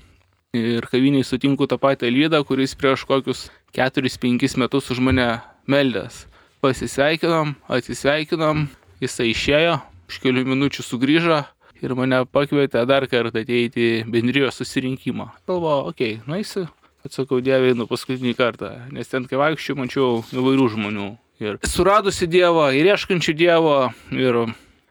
ir 0.57 0.87
kaviniai 0.89 1.25
sutinku 1.27 1.67
tą 1.69 1.77
patį 1.79 2.09
lydą, 2.11 2.41
kuris 2.47 2.73
prieš 2.75 3.05
kokius 3.07 3.47
4-5 3.75 4.57
metus 4.57 4.89
už 4.91 5.03
mane 5.03 5.27
meldęs. 5.69 6.25
Pasisveikinom, 6.63 7.53
atsisveikinom, 7.69 8.65
jisai 9.03 9.29
išėjo, 9.31 9.77
už 10.09 10.19
kelių 10.23 10.45
minučių 10.47 10.83
sugrįžo 10.87 11.43
ir 11.83 11.93
mane 11.97 12.23
pakvietė 12.31 12.85
dar 12.89 13.07
kartą 13.11 13.43
ateiti 13.43 13.85
į 13.85 14.01
bendrijos 14.11 14.59
susirinkimą. 14.61 15.29
Galvoju, 15.49 15.93
okei, 15.93 16.17
okay, 16.17 16.27
nueisiu, 16.29 16.67
atsakau 17.07 17.39
Dievui, 17.43 17.75
nu 17.77 17.87
paskutinį 17.89 18.35
kartą, 18.37 18.73
nes 18.93 19.09
ten 19.11 19.27
kai 19.29 19.39
vaikščiau, 19.41 19.77
mačiau 19.79 20.21
įvairių 20.35 20.67
žmonių 20.75 21.07
ir 21.43 21.59
suradusi 21.67 22.27
Dievą, 22.29 22.69
ir 22.75 22.89
ieškančių 22.93 23.35
Dievo, 23.37 23.77
ir 24.15 24.43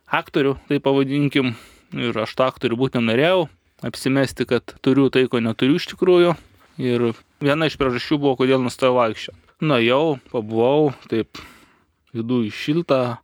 aktorių, 0.06 0.56
tai 0.70 0.80
pavadinkim, 0.82 1.54
ir 1.96 2.18
aš 2.22 2.36
tą 2.38 2.50
aktorių 2.50 2.78
būtent 2.84 3.06
norėjau, 3.08 3.46
apsimesti, 3.86 4.46
kad 4.48 4.76
turiu 4.84 5.08
tai, 5.12 5.26
ko 5.30 5.42
neturiu 5.42 5.80
iš 5.80 5.90
tikrųjų. 5.92 6.36
Ir 6.82 7.10
viena 7.40 7.68
iš 7.68 7.78
priežasčių 7.80 8.18
buvo, 8.20 8.36
kodėl 8.40 8.60
nustojau 8.60 8.98
vaikščioti. 8.98 9.40
Na 9.64 9.78
jau, 9.80 10.18
pabuvau, 10.28 10.92
taip, 11.08 11.40
viduje 12.12 12.52
šilta, 12.52 13.18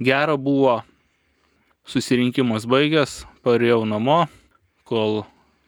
gera 0.00 0.36
buvo, 0.36 0.82
susirinkimas 1.90 2.68
baigęs, 2.70 3.24
parėjau 3.42 3.82
namo, 3.88 4.24
kol 4.86 5.24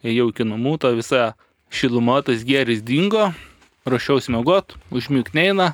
ėjau 0.07 0.29
iki 0.31 0.47
namų, 0.47 0.77
ta 0.83 0.93
visa 0.95 1.33
šiluma, 1.73 2.21
tas 2.23 2.45
geris 2.47 2.83
dingo, 2.87 3.31
ruošiausi 3.89 4.35
mėgot, 4.35 4.77
užmigneina 4.95 5.73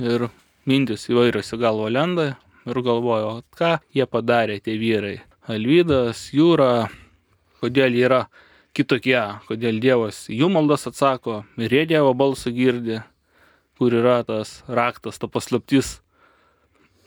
ir 0.00 0.30
mintis 0.68 1.08
įvairios 1.10 1.52
į 1.52 1.60
galvą 1.60 1.90
lenda 1.92 2.26
ir 2.64 2.80
galvoju, 2.86 3.40
ką 3.56 3.76
jie 3.96 4.06
padarė 4.08 4.60
tie 4.64 4.78
vyrai. 4.80 5.18
Alvydas, 5.50 6.28
Jūra, 6.32 6.88
kodėl 7.60 7.96
jie 7.96 8.06
yra 8.06 8.22
kitokie, 8.76 9.20
kodėl 9.48 9.80
Dievas 9.82 10.26
jų 10.32 10.48
maldas 10.52 10.86
atsako 10.88 11.42
ir 11.60 11.76
jie 11.76 11.86
Dievo 11.92 12.14
balsą 12.16 12.52
girdi, 12.54 13.00
kur 13.76 13.96
yra 13.96 14.20
tas 14.24 14.60
raktas, 14.68 15.20
ta 15.20 15.28
paslaptis. 15.28 15.98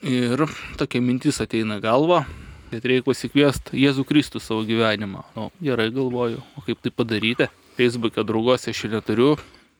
Ir 0.04 0.44
tokia 0.76 1.00
mintis 1.00 1.40
ateina 1.40 1.78
galva, 1.80 2.26
kad 2.74 2.86
reikia 2.90 3.06
pasikviesti 3.06 3.78
Jėzų 3.78 4.02
Kristų 4.08 4.40
savo 4.42 4.64
gyvenimą. 4.66 5.22
Nu, 5.36 5.50
gerai 5.62 5.90
galvoju, 5.94 6.40
o 6.58 6.64
kaip 6.66 6.80
tai 6.82 6.90
padaryti? 6.90 7.46
Facebook'e 7.78 8.24
draugose 8.26 8.72
aš 8.74 8.84
neturiu, 8.90 9.36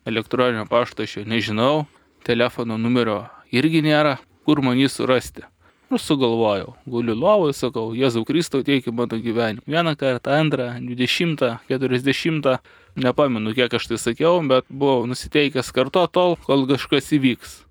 elektroninio 0.07 0.63
pašto 0.69 1.03
aš 1.03 1.17
nežinau, 1.27 1.85
telefono 2.23 2.77
numerio 2.79 3.25
irgi 3.51 3.83
nėra, 3.83 4.17
kur 4.47 4.63
man 4.63 4.79
jį 4.79 4.87
surasti. 4.91 5.43
Nu, 5.91 5.99
sugalvojau, 6.01 6.73
guliu 6.89 7.13
lovoje, 7.13 7.53
sakau, 7.53 7.91
Jėzau 7.93 8.23
Kristau, 8.25 8.63
teiki 8.65 8.91
mano 8.95 9.19
gyvenimą. 9.21 9.61
Vieną 9.69 9.93
kartą, 9.99 10.39
antrą, 10.39 10.71
dvidešimtą, 10.81 11.51
keturiasdešimtą, 11.69 12.57
nepamenu, 13.05 13.53
kiek 13.53 13.75
aš 13.77 13.91
tai 13.91 13.99
sakiau, 14.01 14.39
bet 14.49 14.65
buvau 14.71 15.05
nusiteikęs 15.05 15.69
kartu 15.75 16.07
tol, 16.09 16.39
kol 16.47 16.65
kažkas 16.71 17.13
įvyks. 17.19 17.61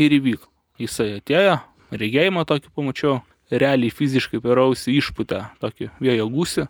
Ir 0.00 0.16
įvyko. 0.16 0.48
Jisai 0.80 1.18
atėjo, 1.20 1.60
regėjimą 1.92 2.46
tokį 2.48 2.72
pamačiau, 2.74 3.20
realiai 3.60 3.92
fiziškai 3.94 4.42
per 4.44 4.60
ausį 4.62 4.98
išputę 4.98 5.44
tokį 5.62 5.90
vėjo 6.02 6.28
gūsį. 6.32 6.66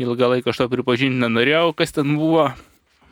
Ilgą 0.00 0.30
laiką 0.32 0.52
aš 0.52 0.62
to 0.62 0.68
pripažinti 0.72 1.20
nenorėjau, 1.20 1.74
kas 1.76 1.92
ten 1.92 2.16
buvo, 2.16 2.50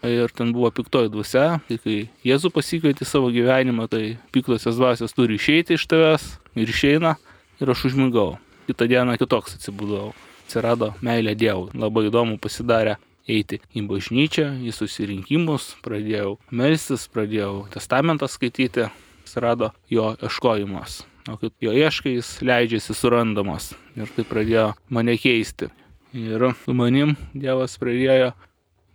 Ir 0.02 0.30
ten 0.30 0.52
buvo 0.54 0.70
piktoji 0.70 1.10
dvasia, 1.10 1.58
tai 1.66 1.76
kai 1.82 1.96
Jėzų 2.22 2.52
pasikvieti 2.54 3.02
savo 3.02 3.32
gyvenimą, 3.34 3.88
tai 3.90 4.18
piktosios 4.30 4.78
dvasios 4.78 5.10
turi 5.10 5.34
išeiti 5.34 5.74
iš 5.74 5.88
tavęs 5.90 6.26
ir 6.54 6.70
išeina 6.70 7.16
ir 7.58 7.72
aš 7.74 7.88
užmigau. 7.90 8.38
Kitą 8.70 8.86
dieną 8.86 9.16
kitoks 9.18 9.56
atsibūdau. 9.58 10.12
Atsirado 10.46 10.92
meilė 11.02 11.34
Dievui. 11.34 11.74
Labai 11.74 12.06
įdomu 12.12 12.38
pasidarė 12.38 12.94
eiti 13.26 13.58
į 13.74 13.82
bažnyčią, 13.90 14.46
į 14.62 14.72
susirinkimus, 14.72 15.74
pradėjau 15.82 16.38
melstis, 16.54 17.08
pradėjau 17.10 17.66
testamentą 17.74 18.30
skaityti, 18.30 18.86
atsirado 19.26 19.72
jo 19.90 20.12
ieškojimas. 20.22 21.02
O 21.28 21.36
kaip 21.36 21.52
jo 21.60 21.74
ieškai, 21.76 22.14
jis 22.16 22.38
leidžiasi 22.40 22.94
surandamas. 22.96 23.74
Ir 23.98 24.08
tai 24.16 24.24
pradėjo 24.24 24.70
mane 24.88 25.18
keisti. 25.20 25.68
Ir 26.16 26.46
su 26.62 26.72
manim 26.72 27.16
Dievas 27.36 27.76
pradėjo 27.80 28.30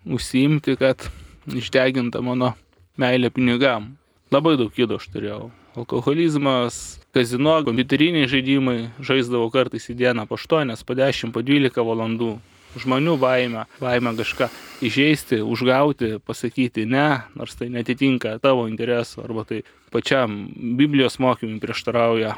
užsiimti, 0.09 0.73
kad 0.81 1.05
išdeginta 1.45 2.23
mano 2.25 2.55
meilė 2.97 3.29
pinigam. 3.33 3.93
Labai 4.33 4.55
daug 4.57 4.73
įdo 4.73 4.97
aš 4.97 5.11
turėjau. 5.13 5.51
Alkoholizmas, 5.77 6.79
kazino, 7.13 7.59
kompiuteriniai 7.65 8.29
žaidimai, 8.29 8.77
žaisdavau 9.01 9.51
kartais 9.53 9.85
į 9.89 9.97
dieną 10.01 10.25
po 10.29 10.37
8, 10.37 10.73
po 10.85 10.97
10, 10.97 11.33
po 11.33 11.45
12 11.45 11.85
valandų. 11.85 12.31
Žmonių 12.73 13.17
baime, 13.21 13.67
baime 13.77 14.15
kažką 14.17 14.47
įžeisti, 14.83 15.43
užgauti, 15.45 16.17
pasakyti 16.25 16.87
ne, 16.89 17.21
nors 17.37 17.53
tai 17.59 17.69
netitinka 17.69 18.39
tavo 18.41 18.65
interesų, 18.69 19.21
arba 19.27 19.45
tai 19.45 19.61
pačiam 19.93 20.47
Biblijos 20.79 21.19
mokymui 21.21 21.61
prieštarauja. 21.61 22.33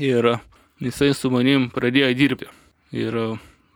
Ir 0.00 0.30
jisai 0.80 1.12
su 1.14 1.30
manim 1.30 1.68
pradėjo 1.72 2.12
dirbti. 2.16 2.48
Ir 2.96 3.18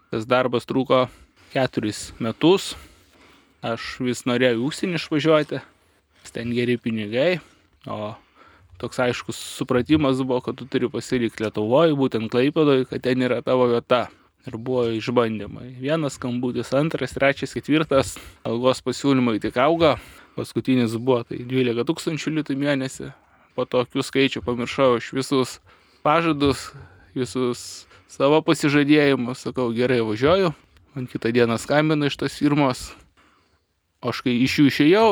tas 0.08 0.24
darbas 0.28 0.64
truko 0.68 1.06
keturis 1.52 2.12
metus, 2.22 2.72
aš 3.64 3.98
vis 4.04 4.24
norėjau 4.28 4.64
užsienį 4.68 4.96
išvažiuoti, 5.00 5.60
ten 6.32 6.52
geri 6.54 6.76
pinigai, 6.80 7.40
o 7.88 8.14
toks 8.78 9.00
aiškus 9.02 9.38
supratimas 9.58 10.20
buvo, 10.22 10.40
kad 10.44 10.58
tu 10.58 10.68
turi 10.70 10.90
pasilikti 10.92 11.44
Lietuvoje, 11.44 11.96
būtent 11.98 12.30
Klaipėdoje, 12.32 12.86
kad 12.90 13.02
ten 13.04 13.24
yra 13.24 13.40
tavo 13.44 13.68
vieta. 13.72 14.06
Ir 14.46 14.56
buvo 14.56 14.86
išbandymai. 14.94 15.74
Vienas 15.80 16.14
skambutis, 16.14 16.70
antras, 16.76 17.16
trečias, 17.16 17.52
ketvirtas, 17.56 18.14
algos 18.46 18.80
pasiūlymai 18.86 19.40
tik 19.42 19.58
auga. 19.60 19.96
Paskutinis 20.38 20.94
buvo 20.94 21.24
tai 21.26 21.42
12 21.42 21.88
tūkstančių 21.88 22.36
litų 22.38 22.56
mėnesį. 22.60 23.10
po 23.58 23.66
tokių 23.66 24.04
skaičių 24.06 24.44
pamiršau 24.46 25.00
iš 25.00 25.10
visus 25.10 25.56
pažadus, 26.06 26.70
visus 27.10 27.88
savo 28.06 28.38
pasižadėjimus, 28.46 29.42
sakau, 29.42 29.72
gerai 29.74 29.98
važiuoju, 30.06 30.52
man 30.94 31.08
kitą 31.10 31.32
dieną 31.34 31.58
skambina 31.58 32.06
iš 32.06 32.20
tos 32.20 32.38
firmos, 32.38 32.92
o 33.98 34.12
aš 34.12 34.22
kai 34.22 34.36
iš 34.44 34.60
jų 34.60 34.68
išėjau, 34.70 35.08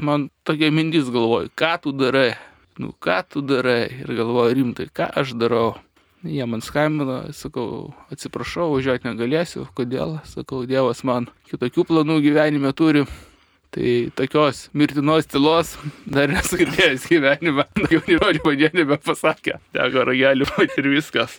man 0.00 0.30
tokia 0.48 0.72
mintis 0.72 1.12
galvoju, 1.12 1.52
ką 1.52 1.74
tu 1.84 1.92
darai, 1.92 2.38
nu 2.80 2.94
ką 2.96 3.20
tu 3.28 3.44
darai 3.44 3.92
ir 4.00 4.14
galvoju 4.16 4.56
rimtai, 4.56 4.88
ką 4.88 5.10
aš 5.20 5.36
darau. 5.36 5.76
Jie 6.20 6.44
man 6.44 6.60
skambino, 6.60 7.22
sakau, 7.32 7.94
atsiprašau, 8.12 8.74
važiuoti 8.74 9.08
negalėsiu, 9.08 9.64
kodėl, 9.76 10.18
sakau, 10.28 10.66
Dievas 10.68 11.00
man 11.08 11.30
kitokių 11.48 11.86
planų 11.88 12.18
gyvenime 12.26 12.74
turi. 12.76 13.06
Tai 13.70 13.92
tokios 14.18 14.64
mirtinos 14.74 15.30
tylos 15.30 15.76
dar 16.04 16.28
nesu 16.28 16.58
girdėjęs 16.58 17.06
gyvenime, 17.06 17.64
daugiau 17.78 18.02
nei 18.08 18.18
žodžių 18.18 18.42
man 18.48 18.58
jie 18.58 18.70
nebepasakė. 18.80 19.56
Teko 19.76 20.04
ragelį 20.10 20.50
ir 20.74 20.90
viskas 20.90 21.38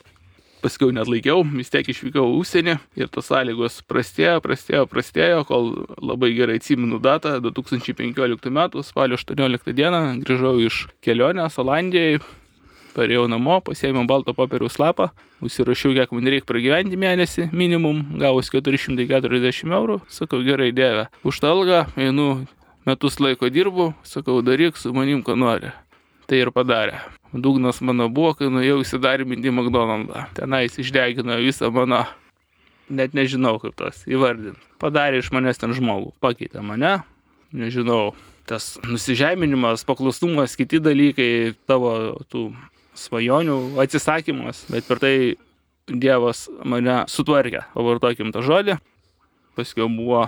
paskiau 0.62 0.92
net 0.94 1.10
laikiau, 1.10 1.42
vis 1.58 1.72
tiek 1.74 1.88
išvykau 1.90 2.36
užsienį 2.38 2.78
ir 3.00 3.10
tos 3.14 3.30
sąlygos 3.32 3.80
prastėjo, 3.90 4.38
prastėjo, 4.46 4.86
prastėjo, 4.90 5.42
kol 5.50 5.72
labai 5.98 6.32
gerai 6.38 6.60
atsimenu 6.62 7.02
datą, 7.02 7.40
2015 7.44 8.52
m. 8.52 8.62
spalio 8.86 9.18
18 9.18 9.74
d. 9.74 9.90
grįžau 10.22 10.54
iš 10.62 10.86
kelionės 11.06 11.58
Olandijai, 11.62 12.22
parėjau 12.96 13.28
namo, 13.32 13.60
pasėmiau 13.66 14.06
balto 14.10 14.34
popieriaus 14.38 14.78
lapą, 14.82 15.10
užsirašiau, 15.44 15.94
kiek 15.98 16.14
man 16.16 16.30
reikia 16.34 16.48
pragyventi 16.50 17.00
mėnesį, 17.00 17.50
minimum, 17.56 18.04
gavus 18.22 18.52
440 18.54 19.76
eurų, 19.78 20.02
sakau, 20.12 20.42
gerai, 20.46 20.72
dėvė. 20.76 21.08
Už 21.28 21.42
talgą 21.44 21.86
einu, 22.00 22.46
metus 22.88 23.20
laiko 23.24 23.50
dirbu, 23.52 23.92
sakau, 24.08 24.40
daryk 24.46 24.80
su 24.80 24.94
manim, 24.96 25.24
ko 25.26 25.38
nori. 25.40 25.74
Tai 26.30 26.40
ir 26.40 26.52
padarė. 26.56 27.02
Dugnas 27.32 27.80
mano 27.84 28.10
buvo, 28.12 28.34
kai 28.36 28.50
nuėjau 28.52 28.82
įsidarbinti 28.84 29.52
į 29.52 29.56
McDonald'ą. 29.56 30.26
Tenais 30.36 30.76
išdegino 30.80 31.38
visą 31.40 31.72
mano, 31.74 32.04
net 32.92 33.16
nežinau 33.18 33.58
kaip 33.62 33.78
tas 33.80 34.04
įvardinti. 34.10 34.60
Padarė 34.82 35.22
iš 35.22 35.32
manęs 35.36 35.62
ten 35.62 35.76
žmogų, 35.76 36.12
pakeitė 36.24 36.64
mane, 36.66 37.00
nežinau, 37.56 38.14
tas 38.50 38.74
nusižeminimas, 38.84 39.86
paklusnumas, 39.88 40.58
kiti 40.60 40.82
dalykai, 40.84 41.54
tavo 41.70 41.94
tų 42.32 42.50
svajonių 43.02 43.58
atsisakymas, 43.82 44.66
bet 44.72 44.88
per 44.90 45.02
tai 45.02 45.16
Dievas 45.92 46.46
mane 46.64 47.02
sutvarkė, 47.12 47.66
pavartokim 47.74 48.30
tą 48.32 48.44
žodį. 48.46 48.78
Paskui 49.58 49.90
buvo 49.92 50.28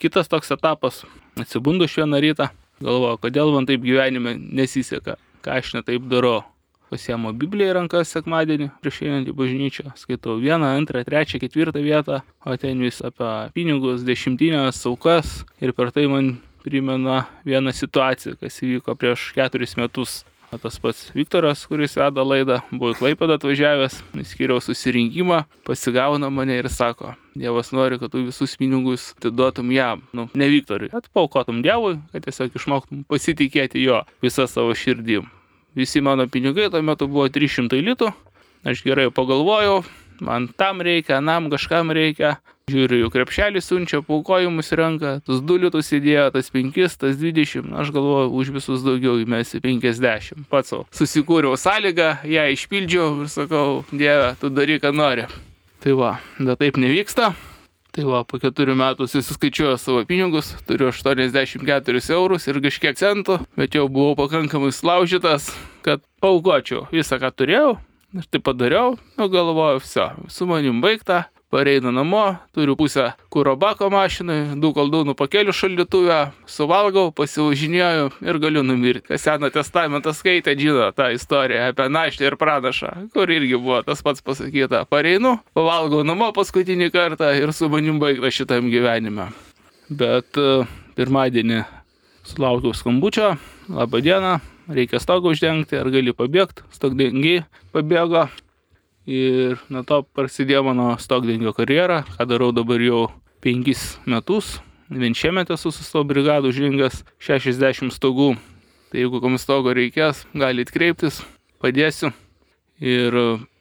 kitas 0.00 0.30
toks 0.30 0.54
etapas, 0.54 1.02
atsibundu 1.36 1.84
iš 1.84 1.98
vieną 2.00 2.22
rytą, 2.22 2.48
galvoju, 2.80 3.20
kodėl 3.26 3.52
man 3.52 3.68
taip 3.68 3.84
gyvenime 3.84 4.38
nesiseka 4.38 5.18
ką 5.46 5.60
aš 5.62 5.76
netaip 5.78 6.06
darau. 6.10 6.42
Pasiemo 6.86 7.32
Bibliją 7.34 7.72
į 7.72 7.74
rankas 7.80 8.12
sekmadienį 8.14 8.68
prieš 8.82 9.00
einant 9.02 9.26
į 9.30 9.32
bažnyčią, 9.34 9.88
skaitau 9.98 10.36
vieną, 10.38 10.68
antrą, 10.78 11.02
trečią, 11.06 11.40
ketvirtą 11.42 11.82
vietą, 11.82 12.20
o 12.46 12.54
ten 12.62 12.82
vis 12.82 13.00
apie 13.02 13.30
pinigus, 13.54 14.04
dešimtinės, 14.06 14.84
aukas 14.86 15.40
ir 15.58 15.74
per 15.74 15.90
tai 15.94 16.06
man 16.10 16.36
primena 16.62 17.24
vieną 17.46 17.74
situaciją, 17.74 18.36
kas 18.38 18.62
įvyko 18.62 18.94
prieš 18.98 19.32
keturis 19.34 19.74
metus. 19.78 20.20
Tas 20.50 20.78
pats 20.78 21.10
Viktoras, 21.14 21.64
kuris 21.66 21.96
veda 21.98 22.22
laidą, 22.22 22.60
buvo 22.70 22.92
į 22.94 22.98
Klaipadą 23.00 23.34
atvažiavęs, 23.36 23.98
skiriau 24.30 24.60
susirinkimą, 24.62 25.40
pasigauna 25.66 26.30
mane 26.30 26.60
ir 26.60 26.68
sako, 26.70 27.16
Dievas 27.36 27.72
nori, 27.74 27.98
kad 28.00 28.12
tu 28.14 28.22
visus 28.24 28.54
pinigus 28.56 29.10
atiduotum 29.18 29.72
jam, 29.74 30.04
nu, 30.16 30.28
ne 30.38 30.48
Viktorui, 30.48 30.92
atpaukotum 30.94 31.58
Dievui, 31.66 31.98
kad 32.14 32.24
tiesiog 32.28 32.54
išmoktum 32.56 33.02
pasitikėti 33.10 33.82
jo 33.82 34.04
visą 34.24 34.46
savo 34.48 34.72
širdim. 34.78 35.26
Visi 35.76 36.00
mano 36.00 36.24
pinigai 36.30 36.70
tuo 36.72 36.80
metu 36.80 37.10
buvo 37.10 37.26
300 37.28 37.82
litų. 37.84 38.08
Aš 38.66 38.80
gerai 38.86 39.10
pagalvojau, 39.12 39.82
man 40.24 40.46
tam 40.48 40.80
reikia, 40.80 41.18
nam 41.20 41.50
kažkam 41.52 41.92
reikia. 41.92 42.38
Žiūriu, 42.66 42.96
jų 43.04 43.08
krepšelį 43.14 43.60
siunčia, 43.62 44.00
paukojimus 44.02 44.72
renka, 44.74 45.10
tas 45.22 45.38
2 45.38 45.58
litus 45.62 45.92
įdėjo, 45.94 46.24
tas 46.34 46.48
5, 46.50 46.96
tas 46.98 47.12
20, 47.14 47.68
aš 47.78 47.92
galvoju, 47.94 48.32
už 48.34 48.48
visus 48.56 48.82
daugiau 48.82 49.20
įmesi 49.22 49.60
50. 49.62 50.40
Pats 50.50 50.72
savo. 50.72 50.82
Susikūriau 50.90 51.54
sąlygą, 51.54 52.08
ją 52.26 52.46
išpildžiau 52.56 53.20
ir 53.22 53.30
sakau, 53.30 53.84
Dieve, 53.92 54.32
tu 54.40 54.50
daryk, 54.50 54.80
ką 54.82 54.90
nori. 54.98 55.28
Tai 55.84 55.94
va, 55.94 56.10
bet 56.40 56.58
taip 56.64 56.80
nevyksta. 56.82 57.28
Tai 57.94 58.08
va, 58.08 58.24
po 58.26 58.42
keturių 58.42 58.74
metų 58.82 59.06
susiskaičiuoju 59.14 59.78
savo 59.78 60.02
pinigus, 60.10 60.50
turiu 60.66 60.90
84 60.90 62.02
eurus 62.18 62.50
ir 62.50 62.58
kažkiek 62.66 62.98
centų, 62.98 63.38
bet 63.54 63.78
jau 63.78 63.86
buvau 63.86 64.18
pakankamai 64.24 64.72
slaužytas, 64.74 65.52
kad 65.86 66.02
paukočiau 66.18 66.88
visą, 66.90 67.22
ką 67.22 67.30
turėjau. 67.30 67.72
Aš 68.18 68.26
tai 68.34 68.42
padariau, 68.42 68.98
nu 69.20 69.30
galvoju, 69.30 69.86
viso, 69.86 70.10
su 70.34 70.50
manim 70.50 70.82
baigta, 70.82 71.28
pareinu 71.50 71.92
namo, 71.94 72.36
turiu 72.54 72.76
pusę 72.76 73.12
kūro 73.32 73.54
bako 73.58 73.88
mašinai, 73.92 74.56
du 74.60 74.72
koldūnų 74.76 75.14
pakelių 75.18 75.54
šaldytuvę, 75.54 76.18
suvalgau, 76.50 77.10
pasivažinėjau 77.16 78.08
ir 78.26 78.38
galiu 78.42 78.64
numirti. 78.66 79.06
Kas 79.10 79.26
Seno 79.26 79.50
testamentą 79.54 80.14
skaitė, 80.16 80.56
žino 80.58 80.90
tą 80.96 81.10
istoriją 81.14 81.70
apie 81.70 81.88
naštę 81.92 82.26
ir 82.28 82.38
pranašą, 82.40 82.92
kur 83.14 83.30
irgi 83.30 83.58
buvo 83.58 83.82
tas 83.86 84.02
pats 84.06 84.24
pasakyta. 84.26 84.84
Pareinu, 84.90 85.36
pavalgau 85.56 86.02
namo 86.06 86.32
paskutinį 86.36 86.90
kartą 86.94 87.30
ir 87.38 87.54
su 87.56 87.70
manim 87.72 88.02
baigta 88.02 88.32
šitam 88.34 88.70
gyvenime. 88.72 89.30
Bet 89.86 90.38
uh, 90.42 90.66
pirmadienį 90.98 91.62
sulaukiau 92.26 92.74
skambučio, 92.74 93.36
laba 93.70 94.02
diena, 94.02 94.40
reikia 94.66 94.98
stogą 95.02 95.30
uždengti, 95.34 95.78
ar 95.78 95.90
gali 95.94 96.14
pabėgti, 96.16 96.66
stogdengiai 96.74 97.44
pabėgo, 97.74 98.26
Ir 99.06 99.60
nuo 99.70 99.84
to 99.86 100.00
prasidėjo 100.16 100.64
mano 100.66 100.88
stogdengio 100.98 101.52
karjera, 101.54 102.02
ką 102.16 102.26
darau 102.26 102.50
dabar 102.50 102.82
jau 102.82 103.06
penkis 103.44 104.00
metus. 104.02 104.56
Vien 104.90 105.14
šiemet 105.14 105.50
esu 105.54 105.70
su 105.70 105.86
savo 105.86 106.02
brigadu 106.06 106.50
užžengęs 106.50 107.04
60 107.22 107.94
stogų. 107.94 108.34
Tai 108.90 108.98
jeigu 109.02 109.20
kam 109.22 109.38
stogo 109.38 109.74
reikės, 109.74 110.24
galite 110.34 110.74
kreiptis, 110.74 111.20
padėsiu. 111.62 112.10
Ir 112.82 113.14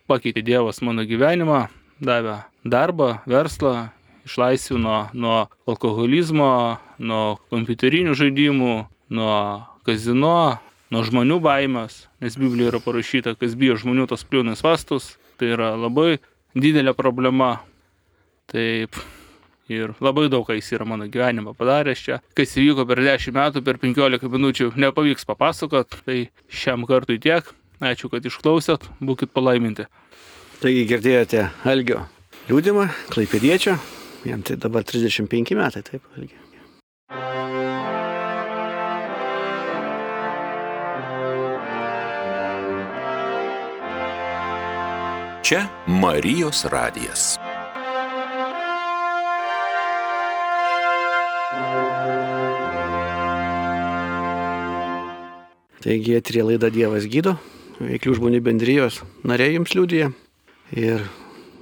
pakeitė 0.10 0.41
Dievas 0.45 0.81
mano 0.86 1.05
gyvenimą, 1.05 1.67
davė 2.01 2.39
darbą, 2.65 3.19
verslą, 3.29 3.89
išlaisvino 4.25 5.10
nuo 5.13 5.45
alkoholizmo, 5.69 6.77
nuo 6.97 7.38
kompiuterinių 7.53 8.15
žaidimų, 8.17 8.73
nuo 9.13 9.38
kazino, 9.86 10.58
nuo 10.89 11.03
žmonių 11.05 11.38
baimės, 11.41 12.05
nes 12.21 12.38
Biblijoje 12.39 12.73
yra 12.73 12.81
parašyta, 12.81 13.36
kas 13.38 13.53
bijo 13.60 13.77
žmonių, 13.81 14.08
tos 14.10 14.25
pliūnais 14.25 14.65
vastus, 14.65 15.13
Tai 15.39 15.52
yra 15.58 15.74
labai 15.80 16.17
didelė 16.56 16.95
problema. 16.98 17.58
Taip. 18.52 18.98
Ir 19.65 19.95
labai 20.04 20.28
daug 20.30 20.45
ką 20.45 20.60
jis 20.60 20.76
yra 20.78 20.86
mano 20.86 21.08
gyvenimą 21.10 21.56
padaręs 21.58 22.04
čia. 22.06 22.19
Kas 22.38 22.54
įvyko 22.62 22.86
per 22.86 23.02
10 23.02 23.34
metų, 23.34 23.63
per 23.65 23.80
15 23.82 24.30
minučių 24.30 24.71
nepavyks 24.78 25.26
papasakot. 25.26 26.02
Tai 26.06 26.19
šiam 26.50 26.86
kartui 26.86 27.17
tiek. 27.21 27.50
Ačiū, 27.82 28.12
kad 28.13 28.26
išklausėt. 28.26 28.86
Būkit 29.04 29.34
palaiminti. 29.36 29.89
Taigi 30.62 30.86
girdėjote 30.88 31.50
Algio 31.67 32.06
liūdimą, 32.50 32.88
klaipėdiečio. 33.13 33.78
Jam 34.26 34.45
tai 34.45 34.58
dabar 34.62 34.86
35 34.86 35.58
metai, 35.58 35.86
taip, 35.86 36.06
Algio. 36.17 37.75
Čia 45.45 45.67
Marijos 45.88 46.65
radijas. 46.65 47.38
Taigi, 55.84 56.15
atrie 56.17 56.41
laida 56.41 56.71
Dievas 56.73 57.05
gydo, 57.05 57.36
veiklių 57.77 58.15
žmonių 58.17 58.39
bendrijos 58.41 59.03
nariai 59.21 59.60
jums 59.60 59.75
liūdėja. 59.77 60.08
Ir 60.73 61.05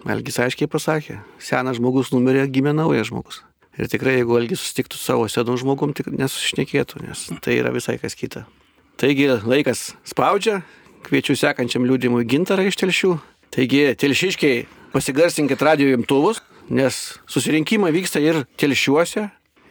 Elgis 0.07 0.39
aiškiai 0.39 0.71
pasakė, 0.71 1.17
senas 1.43 1.75
žmogus 1.81 2.13
numirė, 2.15 2.47
gimė 2.47 2.71
naujas 2.79 3.11
žmogus. 3.11 3.41
Ir 3.75 3.91
tikrai, 3.91 4.15
jeigu 4.21 4.39
Elgis 4.39 4.63
susitiktų 4.63 5.01
savo 5.01 5.27
senų 5.27 5.57
žmogum, 5.59 5.91
tik 5.91 6.07
nesušnekėtų, 6.15 7.03
nes 7.09 7.25
tai 7.43 7.59
yra 7.59 7.75
visai 7.75 7.99
kas 7.99 8.15
kita. 8.15 8.47
Taigi, 8.95 9.27
laikas 9.43 9.89
spaudžia, 10.07 10.61
kviečiu 11.03 11.35
sekančiam 11.35 11.83
liūdimui 11.83 12.23
gintarą 12.23 12.71
iš 12.71 12.79
telšių. 12.79 13.17
Taigi, 13.53 13.83
telšiškiai, 14.01 14.63
pasigarsinkit 14.89 15.61
radio 15.61 15.91
imtuvus, 15.93 16.39
nes 16.73 16.95
susirinkimai 17.29 17.91
vyksta 17.93 18.17
ir 18.23 18.39
telšiuose, 18.57 19.27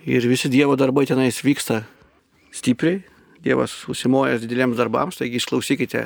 ir 0.06 0.26
visi 0.30 0.50
Dievo 0.52 0.76
darbai 0.78 1.02
tenais 1.10 1.40
vyksta 1.42 1.80
stipriai. 2.54 3.00
Dievas 3.42 3.74
užsimojęs 3.90 4.44
dideliems 4.44 4.78
darbams, 4.78 5.18
taigi 5.18 5.40
išklausykite 5.40 6.04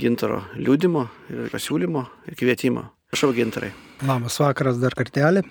gintaro 0.00 0.46
liūdimo 0.56 1.04
ir 1.28 1.52
pasiūlymo 1.52 2.06
ir 2.30 2.40
kvietimo. 2.40 2.86
Prašau, 3.12 3.34
gintarai. 3.36 3.74
Labas 4.08 4.40
vakaras 4.40 4.80
dar 4.80 4.96
kartelį. 4.96 5.44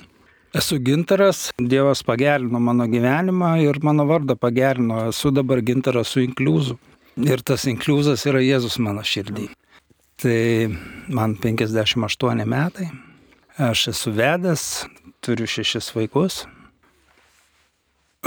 Esu 0.58 0.80
gintaras, 0.82 1.52
Dievas 1.62 2.02
pagerino 2.02 2.58
mano 2.58 2.90
gyvenimą 2.90 3.60
ir 3.62 3.78
mano 3.86 4.10
vardą 4.10 4.34
pagerino. 4.42 5.04
Esu 5.14 5.30
dabar 5.30 5.62
gintaras 5.62 6.10
su 6.10 6.26
inkliuzu. 6.26 6.80
ir 7.28 7.42
tas 7.44 7.66
inkliuzas 7.68 8.26
yra 8.30 8.42
Jėzus 8.44 8.78
mano 8.80 9.04
širdį. 9.04 9.50
Tai 10.20 10.68
man 11.08 11.38
58 11.40 12.44
metai, 12.44 12.90
aš 13.56 13.86
esu 13.94 14.12
vedęs, 14.12 14.64
turiu 15.24 15.46
šešis 15.48 15.94
vaikus, 15.96 16.42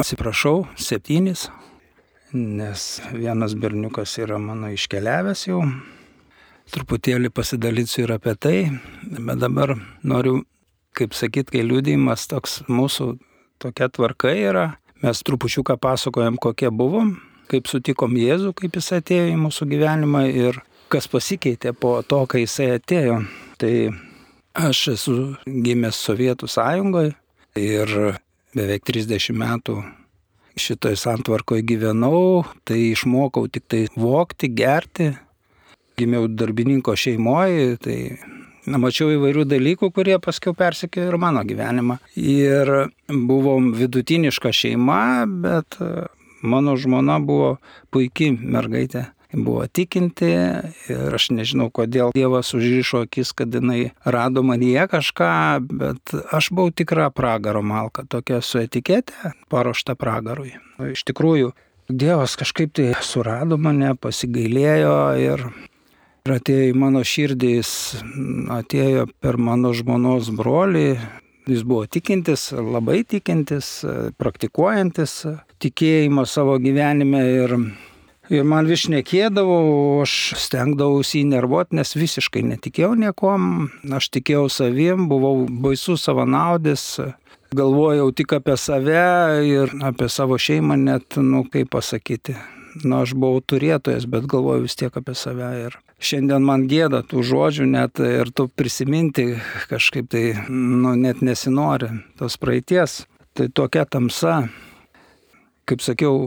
atsiprašau, 0.01 0.63
septynis, 0.81 1.51
nes 2.33 2.87
vienas 3.13 3.53
berniukas 3.61 4.17
yra 4.25 4.41
mano 4.41 4.73
iškeliavęs 4.73 5.45
jau. 5.51 5.61
Truputėlį 6.73 7.29
pasidalysiu 7.29 8.07
ir 8.07 8.17
apie 8.17 8.37
tai, 8.41 8.57
bet 9.13 9.45
dabar 9.45 9.77
noriu, 10.01 10.47
kaip 10.97 11.13
sakyt, 11.13 11.53
kai 11.53 11.61
liūdėjimas 11.61 12.25
toks 12.33 12.63
mūsų 12.73 13.19
tokia 13.61 13.93
tvarka 13.93 14.33
yra, 14.33 14.67
mes 15.05 15.21
trupučiuką 15.29 15.77
pasakojam, 15.77 16.41
kokie 16.41 16.73
buvom, 16.73 17.19
kaip 17.53 17.69
sutikom 17.69 18.17
Jėzų, 18.17 18.57
kaip 18.57 18.81
jis 18.81 18.95
atėjo 18.97 19.33
į 19.37 19.41
mūsų 19.45 19.75
gyvenimą 19.77 20.29
ir 20.33 20.65
kas 20.93 21.09
pasikeitė 21.09 21.73
po 21.79 21.97
to, 22.05 22.23
kai 22.29 22.45
jisai 22.45 22.75
atėjo. 22.77 23.23
Tai 23.61 23.73
aš 24.59 24.83
esu 24.93 25.17
gimęs 25.47 25.99
Sovietų 26.07 26.49
sąjungoje 26.51 27.15
ir 27.61 27.97
beveik 28.57 28.85
30 28.89 29.33
metų 29.41 29.79
šitoje 30.61 30.99
santvarkoje 31.01 31.65
gyvenau, 31.65 32.45
tai 32.69 32.79
išmokau 32.91 33.47
tik 33.49 33.65
tai 33.73 33.87
vokti, 33.97 34.53
gerti. 34.53 35.13
Gimiau 35.97 36.27
darbininko 36.29 36.95
šeimoje, 36.97 37.77
tai 37.85 37.97
na, 38.69 38.81
mačiau 38.81 39.13
įvairių 39.13 39.47
dalykų, 39.49 39.93
kurie 39.97 40.17
paskiau 40.21 40.57
persikėjo 40.57 41.13
ir 41.13 41.19
mano 41.21 41.45
gyvenimą. 41.49 41.99
Ir 42.21 42.73
buvom 43.09 43.73
vidutiniška 43.77 44.53
šeima, 44.57 45.03
bet 45.45 45.81
Mano 46.43 46.75
žmona 46.77 47.21
buvo 47.23 47.57
puikiai 47.95 48.35
mergaitė. 48.35 49.07
Buvo 49.33 49.65
tikinti 49.67 50.29
ir 50.93 51.17
aš 51.17 51.31
nežinau, 51.33 51.71
kodėl 51.73 52.13
Dievas 52.17 52.53
užrišo 52.57 53.07
akis, 53.07 53.33
kad 53.37 53.55
jinai 53.55 53.95
rado 54.05 54.45
manyje 54.45 54.85
kažką, 54.93 55.33
bet 55.73 56.15
aš 56.33 56.51
buvau 56.53 56.73
tikra 56.75 57.09
pragaro 57.11 57.65
malka, 57.65 58.05
tokia 58.05 58.43
su 58.45 58.61
etiketė, 58.61 59.33
paruošta 59.53 59.97
pragarui. 59.97 60.55
Iš 60.93 61.07
tikrųjų, 61.09 61.53
Dievas 61.89 62.37
kažkaip 62.41 62.73
tai 62.77 62.93
surado 63.05 63.59
mane, 63.61 63.95
pasigailėjo 64.01 64.97
ir 65.21 65.47
Ir 66.23 66.37
atėjo 66.37 66.67
į 66.71 66.75
mano 66.79 67.01
širdį, 67.03 67.49
jis 67.57 67.71
atėjo 68.55 69.09
per 69.19 69.41
mano 69.43 69.73
žmonos 69.75 70.29
brolį, 70.39 70.93
jis 71.51 71.65
buvo 71.67 71.89
tikintis, 71.91 72.45
labai 72.55 73.01
tikintis, 73.03 73.81
praktikuojantis, 74.23 75.17
tikėjimą 75.59 76.23
savo 76.31 76.55
gyvenime 76.63 77.25
ir, 77.41 77.57
ir 78.33 78.47
man 78.49 78.69
vis 78.71 78.87
nekėdavo, 78.91 79.57
aš 80.03 80.15
stengdavausi 80.41 81.23
įnervuoti, 81.27 81.77
nes 81.79 81.95
visiškai 81.97 82.45
netikėjau 82.49 82.95
niekom, 82.99 83.69
aš 83.93 84.09
tikėjau 84.17 84.49
savim, 84.53 85.07
buvau 85.11 85.45
baisus 85.47 86.07
savanaudis, 86.09 86.87
galvojau 87.53 88.09
tik 88.17 88.33
apie 88.39 88.57
save 88.57 89.05
ir 89.47 89.77
apie 89.85 90.09
savo 90.09 90.41
šeimą 90.41 90.79
net, 90.81 91.21
nu 91.21 91.45
kaip 91.53 91.73
pasakyti. 91.77 92.37
Nu, 92.83 93.03
aš 93.03 93.13
buvau 93.13 93.43
turėtojas, 93.45 94.07
bet 94.09 94.25
galvoju 94.33 94.65
vis 94.65 94.79
tiek 94.81 94.95
apie 94.97 95.13
save 95.19 95.49
ir 95.67 95.75
šiandien 96.03 96.45
man 96.45 96.65
gėda 96.71 97.03
tų 97.07 97.21
žodžių 97.29 97.67
net 97.69 98.01
ir 98.03 98.33
tu 98.35 98.49
prisiminti 98.49 99.35
kažkaip 99.71 100.09
tai, 100.13 100.25
nu, 100.49 100.95
net 100.97 101.21
nesinori 101.21 101.93
tos 102.19 102.39
praeities. 102.41 103.03
Tai 103.37 103.47
tokia 103.53 103.85
tamsa, 103.89 104.43
kaip 105.69 105.85
sakiau, 105.85 106.27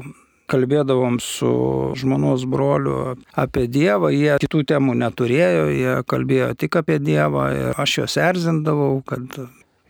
kalbėdavom 0.52 1.20
su 1.24 1.52
žmonos 1.98 2.46
broliu 2.50 3.16
apie 3.34 3.66
Dievą, 3.72 4.12
jie 4.14 4.38
kitų 4.44 4.64
temų 4.72 4.96
neturėjo, 5.02 5.68
jie 5.74 5.96
kalbėjo 6.10 6.52
tik 6.60 6.78
apie 6.82 7.00
Dievą 7.04 7.48
ir 7.56 7.82
aš 7.82 8.00
juos 8.00 8.18
erzindavau, 8.22 9.00
kad 9.08 9.40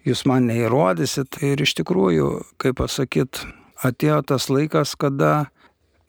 jūs 0.05 0.23
man 0.29 0.47
neįrodysit. 0.49 1.41
Ir 1.43 1.65
iš 1.65 1.75
tikrųjų, 1.81 2.29
kaip 2.61 2.79
pasakyt, 2.79 3.43
atėjo 3.83 4.21
tas 4.31 4.47
laikas, 4.51 4.95
kada, 4.99 5.49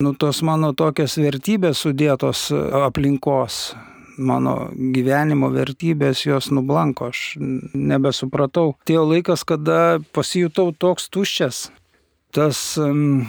nu, 0.02 0.14
tos 0.14 0.42
mano 0.46 0.72
tokios 0.76 1.18
vertybės 1.20 1.82
sudėtos 1.84 2.48
aplinkos, 2.86 3.74
mano 4.16 4.70
gyvenimo 4.72 5.50
vertybės 5.52 6.24
jos 6.26 6.50
nublanko, 6.54 7.10
aš 7.12 7.36
nebesupratau. 7.74 8.76
Atėjo 8.84 9.08
laikas, 9.10 9.44
kada 9.48 9.98
pasijutau 10.16 10.70
toks 10.72 11.10
tuščias, 11.12 11.66
tas 12.36 12.62
um, 12.80 13.26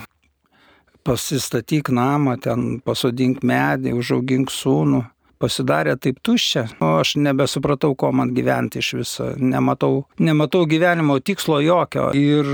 pasistatyk 1.07 1.89
namą, 1.93 2.35
ten 2.43 2.79
pasodink 2.83 3.45
medį, 3.45 3.95
užaugink 3.97 4.51
sūnų. 4.51 5.05
Pasidarė 5.37 5.93
taip 6.01 6.17
tuščia, 6.25 6.63
o 6.81 6.95
aš 6.97 7.11
nebesupratau, 7.21 7.91
ko 7.93 8.09
man 8.09 8.31
gyventi 8.33 8.81
iš 8.81 8.87
viso, 8.97 9.27
nematau, 9.37 10.07
nematau 10.17 10.63
gyvenimo 10.65 11.19
tikslo 11.21 11.59
jokio. 11.61 12.07
Ir 12.17 12.47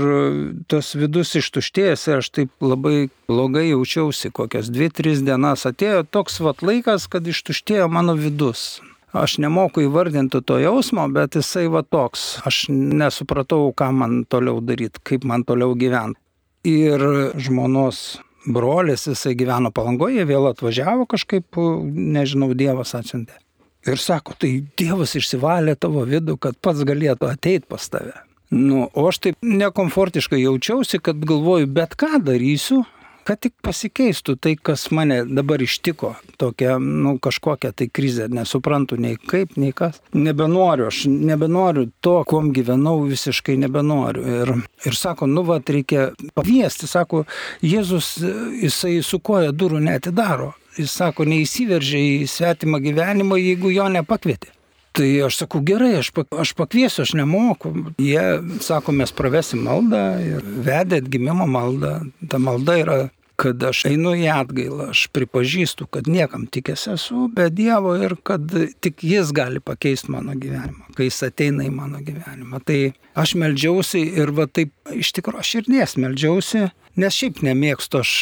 tas 0.68 0.92
vidus 0.92 1.32
ištuštėjęs 1.40 2.04
ir 2.10 2.20
aš 2.20 2.28
taip 2.36 2.52
labai 2.60 3.06
blogai 3.30 3.70
jaučiausi, 3.70 4.28
kokias 4.36 4.68
dvi, 4.68 4.90
tris 4.92 5.24
dienas 5.24 5.64
atėjo 5.70 6.02
toks 6.04 6.36
vat 6.44 6.60
laikas, 6.60 7.08
kad 7.08 7.24
ištuštėjo 7.24 7.88
mano 7.88 8.18
vidus. 8.20 8.82
Aš 9.16 9.38
nemoku 9.40 9.86
įvardinti 9.86 10.42
to 10.44 10.60
jausmo, 10.60 11.06
bet 11.08 11.40
jisai 11.40 11.64
va 11.72 11.80
toks. 11.86 12.42
Aš 12.44 12.66
nesupratau, 12.68 13.72
ką 13.72 13.88
man 13.96 14.20
toliau 14.28 14.60
daryti, 14.60 15.00
kaip 15.00 15.24
man 15.24 15.46
toliau 15.48 15.72
gyventi 15.72 16.20
ir 16.64 17.00
žmonos 17.40 18.18
brolis, 18.46 19.06
jisai 19.08 19.34
gyveno 19.38 19.72
palangoje, 19.74 20.24
vėl 20.28 20.50
atvažiavo 20.50 21.06
kažkaip, 21.10 21.58
nežinau, 21.94 22.52
Dievas 22.56 22.94
atsiuntė. 22.96 23.38
Ir 23.84 24.00
sako, 24.00 24.36
tai 24.40 24.62
Dievas 24.80 25.12
išsivalė 25.18 25.76
tavo 25.76 26.04
vidų, 26.08 26.38
kad 26.40 26.56
pats 26.60 26.84
galėtų 26.88 27.28
ateiti 27.28 27.68
pas 27.68 27.84
tave. 27.92 28.14
Nu, 28.54 28.86
o 28.92 29.06
aš 29.08 29.18
taip 29.24 29.38
nekomfortiškai 29.44 30.38
jaučiausi, 30.42 31.00
kad 31.04 31.20
galvoju, 31.26 31.68
bet 31.74 31.96
ką 31.98 32.20
darysiu, 32.24 32.84
kad 33.26 33.40
tik 33.44 33.54
pasikeistų 33.64 34.36
tai, 34.40 34.54
kas 34.56 34.86
mane 34.94 35.22
dabar 35.24 35.62
ištiko, 35.64 36.14
tokia, 36.40 36.76
nu, 36.78 37.16
kažkokia 37.22 37.72
tai 37.76 37.88
krizė, 37.92 38.28
nesuprantu 38.32 38.98
nei 39.00 39.16
kaip, 39.20 39.56
nei 39.60 39.74
kas. 39.76 40.00
Nebenoriu, 40.16 40.88
aš 40.90 41.04
nebenoriu 41.10 41.88
to, 42.04 42.16
kuom 42.28 42.52
gyvenau, 42.56 42.98
visiškai 43.08 43.56
nebenoriu. 43.64 44.24
Ir, 44.40 44.54
ir 44.88 44.98
sako, 44.98 45.28
nu, 45.30 45.44
va, 45.48 45.60
reikia 45.64 46.10
paviesti, 46.36 46.88
sako, 46.90 47.24
Jėzus, 47.64 48.16
jisai 48.60 48.98
su 49.04 49.20
koja 49.24 49.54
durų 49.54 49.80
netidaro. 49.84 50.52
Jis 50.74 50.90
sako, 50.98 51.26
neįsiveržia 51.30 52.00
į 52.02 52.28
svetimą 52.28 52.80
gyvenimą, 52.82 53.38
jeigu 53.38 53.70
jo 53.70 53.86
nepakvietė. 53.94 54.50
Tai 54.94 55.08
aš 55.26 55.40
sakau, 55.40 55.58
gerai, 55.66 55.96
aš, 55.98 56.12
aš 56.38 56.52
pakviesiu, 56.54 57.02
aš 57.02 57.16
nemoku. 57.18 57.72
Jie 57.98 58.22
sako, 58.62 58.94
mes 58.94 59.10
pravesim 59.10 59.64
maldą 59.66 60.04
ir 60.22 60.44
vedė 60.66 61.00
atgimimo 61.02 61.48
maldą. 61.50 61.96
Ta 62.30 62.38
malda 62.38 62.76
yra, 62.78 62.98
kad 63.40 63.62
aš 63.66 63.84
einu 63.90 64.12
į 64.14 64.28
atgailą, 64.30 64.92
aš 64.92 65.08
pripažįstu, 65.14 65.88
kad 65.90 66.06
niekam 66.10 66.44
tikęs 66.46 66.86
esu 66.94 67.26
be 67.34 67.48
Dievo 67.50 67.96
ir 67.98 68.14
kad 68.22 68.46
tik 68.84 69.02
Jis 69.02 69.32
gali 69.34 69.58
pakeisti 69.58 70.12
mano 70.14 70.36
gyvenimą, 70.38 70.94
kai 70.94 71.08
Jis 71.08 71.18
ateina 71.26 71.66
į 71.66 71.72
mano 71.74 71.98
gyvenimą. 72.04 72.62
Tai 72.62 72.78
aš 73.18 73.34
melžiausi 73.40 74.04
ir 74.22 74.30
va 74.36 74.46
taip 74.46 74.94
iš 74.94 75.10
tikrųjų 75.18 75.48
širdies 75.50 75.96
melžiausi, 75.98 76.68
nes 77.02 77.18
šiaip 77.18 77.42
nemėgstu 77.42 78.04
aš 78.04 78.14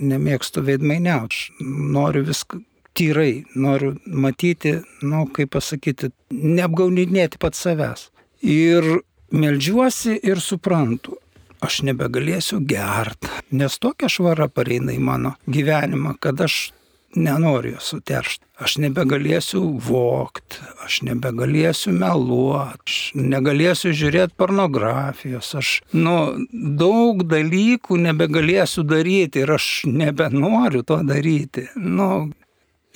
nemėgstu 0.00 0.64
veidmainiauti, 0.64 1.60
noriu 1.92 2.24
viską 2.24 2.62
tyrai, 2.96 3.44
noriu 3.54 3.94
matyti, 4.06 4.78
nu, 5.04 5.26
kaip 5.36 5.52
pasakyti, 5.56 6.12
neapgaunidinėti 6.32 7.40
pat 7.42 7.58
savęs. 7.58 8.08
Ir 8.46 8.86
melžiuosi 9.34 10.16
ir 10.24 10.40
suprantu, 10.42 11.18
aš 11.64 11.82
nebegalėsiu 11.88 12.60
gert, 12.68 13.28
nes 13.50 13.78
tokia 13.82 14.10
švara 14.12 14.48
pareina 14.52 14.94
į 14.94 15.02
mano 15.02 15.36
gyvenimą, 15.50 16.16
kad 16.20 16.40
aš 16.44 16.70
nenoriu 17.16 17.76
jos 17.76 17.92
suteršti. 17.94 18.44
Aš 18.56 18.78
nebegalėsiu 18.80 19.60
vokti, 19.84 20.62
aš 20.84 21.02
nebegalėsiu 21.04 21.92
meluoti, 21.92 22.80
aš 22.86 22.96
negalėsiu 23.16 23.92
žiūrėti 23.96 24.36
pornografijos, 24.40 25.50
aš, 25.60 25.72
nu, 25.92 26.16
daug 26.52 27.20
dalykų 27.28 28.00
nebegalėsiu 28.06 28.86
daryti 28.88 29.44
ir 29.44 29.52
aš 29.58 29.68
nebenoriu 29.90 30.84
to 30.88 31.02
daryti. 31.04 31.66
Nu, 31.76 32.30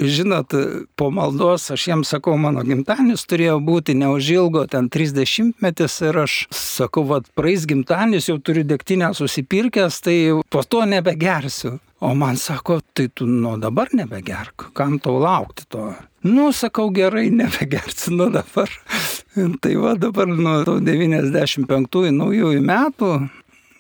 žinot, 0.01 0.55
po 0.97 1.11
maldos 1.15 1.71
aš 1.71 1.87
jiems 1.89 2.11
sakau, 2.15 2.37
mano 2.41 2.65
gimtadienis 2.67 3.27
turėjo 3.29 3.59
būti 3.65 3.95
neužilgo, 3.99 4.65
ten 4.71 4.89
30 4.93 5.61
metis 5.61 6.01
ir 6.05 6.23
aš 6.25 6.47
sakau, 6.55 7.05
vad 7.09 7.29
praeis 7.37 7.67
gimtadienis, 7.69 8.31
jau 8.31 8.39
turiu 8.41 8.65
degtinę 8.65 9.13
susipirkęs, 9.17 10.01
tai 10.05 10.17
po 10.51 10.65
to 10.65 10.85
nebegersiu. 10.89 11.79
O 12.01 12.15
man 12.17 12.39
sako, 12.41 12.79
tai 12.97 13.11
tu 13.13 13.27
nuo 13.29 13.59
dabar 13.61 13.91
nebegerk, 13.93 14.71
kam 14.73 14.97
tau 14.99 15.19
laukti 15.21 15.67
to. 15.69 15.91
Nu, 16.25 16.49
sakau, 16.53 16.89
gerai, 16.97 17.27
nebegersiu 17.29 18.15
nuo 18.17 18.31
dabar. 18.33 18.73
tai 19.63 19.75
va 19.77 19.93
dabar 20.01 20.31
nuo 20.33 20.79
95 20.81 22.09
naujųjų 22.17 22.65
metų 22.65 23.11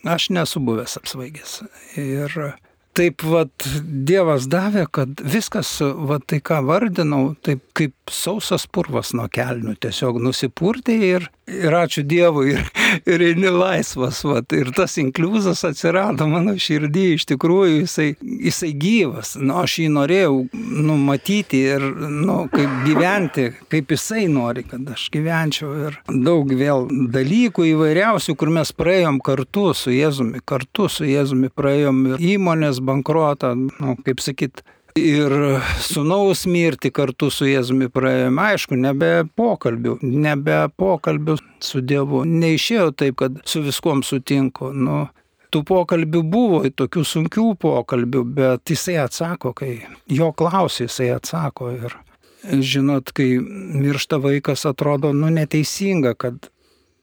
aš 0.04 0.30
nesu 0.36 0.60
buvęs 0.64 0.98
apsvaigęs. 1.00 1.62
Ir 2.00 2.36
taip 3.00 3.24
vat 3.24 3.66
Dievas 4.10 4.46
davė, 4.50 4.84
kad 4.92 5.22
viskas, 5.24 5.72
vat 5.80 6.26
tai 6.28 6.40
ką 6.44 6.60
vardinau, 6.68 7.34
taip 7.44 7.62
kaip 7.76 8.12
sausas 8.12 8.66
purvas 8.68 9.14
nuo 9.16 9.28
kelnių, 9.32 9.76
tiesiog 9.80 10.20
nusipurtė 10.20 10.96
ir, 11.08 11.28
ir 11.50 11.74
ačiū 11.76 12.04
Dievui, 12.06 12.54
ir, 12.54 12.68
ir 13.08 13.24
eini 13.30 13.50
laisvas, 13.52 14.22
vat, 14.26 14.52
ir 14.56 14.70
tas 14.76 14.96
inkliuzas 15.00 15.62
atsirado 15.68 16.26
mano 16.30 16.54
širdį, 16.60 17.06
iš 17.16 17.26
tikrųjų 17.30 17.82
jisai, 17.82 18.08
jisai 18.20 18.72
gyvas, 18.80 19.34
nu, 19.40 19.56
aš 19.62 19.78
jį 19.82 19.88
norėjau 19.96 20.36
nu, 20.54 20.96
matyti 21.00 21.62
ir 21.74 21.84
nu, 22.10 22.42
kaip 22.52 22.82
gyventi, 22.86 23.50
kaip 23.72 23.94
jisai 23.94 24.26
nori, 24.32 24.64
kad 24.68 24.88
aš 24.94 25.08
gyvenčiau. 25.14 25.72
Ir 25.90 26.00
daug 26.10 26.50
vėl 26.56 26.88
dalykų 27.14 27.68
įvairiausių, 27.72 28.36
kur 28.38 28.52
mes 28.54 28.72
praėjom 28.76 29.20
kartu 29.24 29.70
su 29.76 29.94
Jėzumi, 29.94 30.42
kartu 30.44 30.88
su 30.92 31.08
Jėzumi 31.08 31.52
praėjom. 31.54 32.02
Ir 32.14 32.28
įmonės 32.34 32.82
bankrotą, 32.84 33.54
nu, 33.56 33.96
kaip 34.06 34.22
sakyt, 34.24 34.64
ir 34.98 35.32
sunaus 35.82 36.46
mirti 36.50 36.90
kartu 36.94 37.30
su 37.32 37.48
Jėzumi 37.48 37.90
praėjome, 37.92 38.42
aišku, 38.52 38.76
nebe 38.78 39.10
pokalbių, 39.38 39.98
nebe 40.02 40.58
pokalbių 40.80 41.38
su 41.62 41.82
Dievu. 41.84 42.24
Neišėjo 42.28 42.90
taip, 42.96 43.18
kad 43.22 43.40
su 43.48 43.62
viskuom 43.64 44.02
sutinku. 44.06 44.72
Nu, 44.74 45.06
tų 45.52 45.64
pokalbių 45.68 46.22
buvo, 46.32 46.62
tokių 46.68 47.04
sunkių 47.06 47.48
pokalbių, 47.60 48.24
bet 48.36 48.72
jisai 48.72 49.00
atsako, 49.04 49.54
kai 49.56 49.72
jo 50.10 50.30
klausia, 50.36 50.86
jisai 50.86 51.10
atsako. 51.16 51.72
Ir 51.78 51.98
žinot, 52.64 53.12
kai 53.16 53.34
miršta 53.40 54.20
vaikas, 54.22 54.64
atrodo, 54.68 55.12
nu 55.16 55.30
neteisinga, 55.34 56.14
kad 56.18 56.50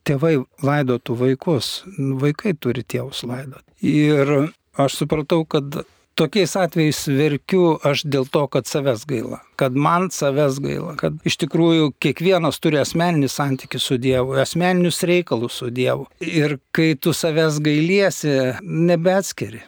tėvai 0.08 0.38
laidotų 0.64 1.18
vaikus. 1.20 1.82
Vaikai 1.98 2.56
turi 2.56 2.84
tėvus 2.88 3.26
laidoti. 3.28 3.68
Ir 3.84 4.52
aš 4.80 5.02
supratau, 5.04 5.44
kad 5.50 5.84
tokiais 6.18 6.56
atvejais 6.58 7.00
verkiu 7.14 7.78
aš 7.86 8.04
dėl 8.10 8.28
to, 8.32 8.44
kad 8.52 8.68
savęs 8.70 9.06
gaila, 9.10 9.40
kad 9.60 9.78
man 9.78 10.10
savęs 10.14 10.60
gaila, 10.64 10.96
kad 11.00 11.18
iš 11.28 11.38
tikrųjų 11.44 11.92
kiekvienas 12.04 12.60
turi 12.64 12.82
asmeninį 12.82 13.30
santykių 13.32 13.82
su 13.82 13.98
Dievu, 14.02 14.38
asmeninius 14.42 15.04
reikalus 15.08 15.60
su 15.62 15.72
Dievu. 15.74 16.08
Ir 16.24 16.58
kai 16.76 16.94
tu 17.00 17.14
savęs 17.16 17.62
gailiesi, 17.64 18.34
nebeatskiri. 18.62 19.64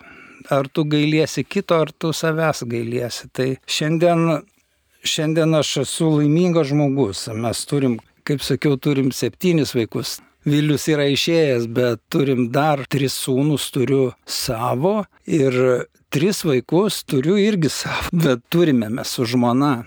Ar 0.49 0.65
tu 0.73 0.85
gailiesi 0.89 1.43
kito, 1.45 1.77
ar 1.77 1.91
tu 1.93 2.09
savęs 2.15 2.63
gailiesi. 2.69 3.27
Tai 3.35 3.51
šiandien, 3.69 4.39
šiandien 5.05 5.53
aš 5.59 5.75
esu 5.83 6.09
laimingas 6.15 6.71
žmogus. 6.71 7.27
Mes 7.37 7.61
turim, 7.69 7.99
kaip 8.25 8.41
sakiau, 8.45 8.79
turim 8.81 9.13
septynis 9.13 9.75
vaikus. 9.77 10.17
Vilius 10.49 10.87
yra 10.91 11.05
išėjęs, 11.11 11.69
bet 11.75 12.01
turim 12.11 12.49
dar 12.53 12.85
tris 12.89 13.15
sūnus, 13.23 13.69
turiu 13.75 14.09
savo 14.25 15.03
ir 15.29 15.55
tris 16.09 16.41
vaikus 16.45 17.03
turiu 17.03 17.37
irgi 17.37 17.69
savo, 17.69 18.09
bet 18.25 18.41
turime 18.49 18.89
mes 18.89 19.13
su 19.13 19.25
žmona, 19.29 19.83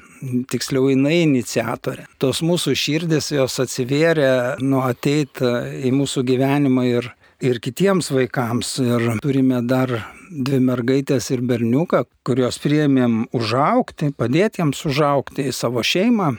tiksliau 0.50 0.90
jinai 0.92 1.22
iniciatorė. 1.24 2.06
Tos 2.22 2.42
mūsų 2.46 2.76
širdis 2.78 3.32
jos 3.34 3.58
atsivėrė, 3.62 4.30
nu 4.62 4.82
ateit 4.86 5.42
į 5.42 5.92
mūsų 5.94 6.24
gyvenimą 6.30 6.86
ir, 6.90 7.10
ir 7.42 7.58
kitiems 7.62 8.12
vaikams. 8.14 8.76
Ir 8.84 9.08
turime 9.24 9.62
dar 9.66 9.96
dvi 10.30 10.62
mergaitės 10.62 11.28
ir 11.34 11.42
berniuką, 11.44 12.06
kuriuos 12.26 12.60
priėmėm 12.62 13.26
užaukti, 13.36 14.14
padėti 14.16 14.62
jiems 14.62 14.86
užaukti 14.88 15.50
į 15.50 15.56
savo 15.56 15.84
šeimą. 15.84 16.32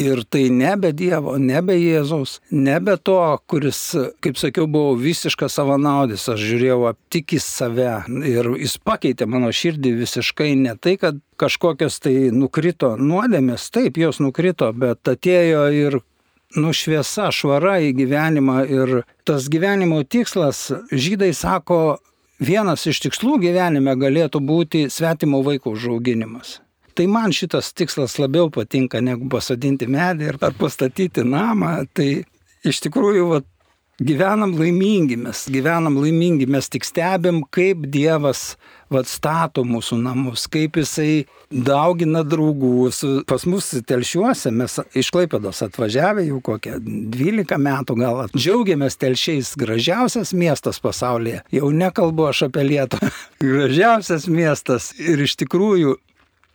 Ir 0.00 0.22
tai 0.24 0.46
nebe 0.48 0.94
Dievo, 0.96 1.34
nebe 1.36 1.74
Jėzaus, 1.76 2.38
nebe 2.48 2.94
to, 3.04 3.18
kuris, 3.50 3.80
kaip 4.24 4.38
sakiau, 4.40 4.64
buvo 4.70 4.94
visiškas 4.96 5.58
savanaudis, 5.58 6.24
aš 6.32 6.40
žiūrėjau 6.40 6.94
tik 7.12 7.34
į 7.36 7.40
save 7.44 7.90
ir 8.30 8.48
jis 8.56 8.78
pakeitė 8.80 9.28
mano 9.28 9.50
širdį 9.52 9.92
visiškai 9.98 10.54
ne 10.56 10.72
tai, 10.80 10.94
kad 11.00 11.18
kažkokios 11.40 12.00
tai 12.00 12.14
nukrito 12.32 12.94
nuodėmės, 12.96 13.68
taip 13.74 14.00
jos 14.00 14.22
nukrito, 14.24 14.70
bet 14.72 15.04
atėjo 15.12 15.66
ir 15.76 15.98
nušviesa, 16.56 17.28
švara 17.34 17.76
į 17.84 17.92
gyvenimą 18.00 18.64
ir 18.72 18.94
tas 19.28 19.52
gyvenimo 19.52 20.00
tikslas, 20.08 20.70
žydai 20.90 21.34
sako, 21.36 22.00
vienas 22.40 22.88
iš 22.88 23.04
tikslų 23.04 23.36
gyvenime 23.44 23.94
galėtų 24.00 24.40
būti 24.40 24.88
svetimo 24.88 25.44
vaiko 25.44 25.76
užauginimas. 25.76 26.58
Tai 27.00 27.06
man 27.08 27.32
šitas 27.32 27.70
tikslas 27.72 28.18
labiau 28.20 28.50
patinka 28.52 29.00
negu 29.00 29.24
pasodinti 29.32 29.86
medį 29.88 30.26
ar 30.34 30.36
pastatyti 30.58 31.22
namą. 31.24 31.70
Tai 31.96 32.08
iš 32.68 32.80
tikrųjų 32.84 33.22
vat, 33.30 33.46
gyvenam 33.96 34.52
laimingi, 34.58 35.16
mes 35.22 35.46
gyvenam 35.48 35.96
laimingi, 35.96 36.44
mes 36.44 36.68
tik 36.68 36.84
stebim, 36.84 37.38
kaip 37.56 37.86
Dievas 37.94 38.58
vat, 38.92 39.08
stato 39.08 39.64
mūsų 39.64 39.96
namus, 40.02 40.44
kaip 40.52 40.76
Jisai 40.76 41.24
daugina 41.48 42.20
draugų. 42.20 42.90
Pas 43.24 43.48
mus 43.48 43.70
telšiuose 43.88 44.52
mes 44.52 44.76
iš 44.92 45.08
Klaipėdos 45.16 45.62
atvažiavę 45.70 46.26
jau 46.26 46.42
kokią 46.50 46.82
12 46.84 47.60
metų 47.64 47.96
gal. 48.02 48.22
Džiaugiamės 48.36 49.00
telšiais, 49.00 49.54
gražiausias 49.56 50.36
miestas 50.36 50.84
pasaulyje. 50.84 51.40
Jau 51.56 51.72
nekalbu 51.72 52.28
aš 52.28 52.44
apie 52.50 52.68
Lietuvą. 52.74 53.08
gražiausias 53.40 54.28
miestas 54.28 54.92
ir 55.00 55.24
iš 55.24 55.40
tikrųjų 55.46 55.96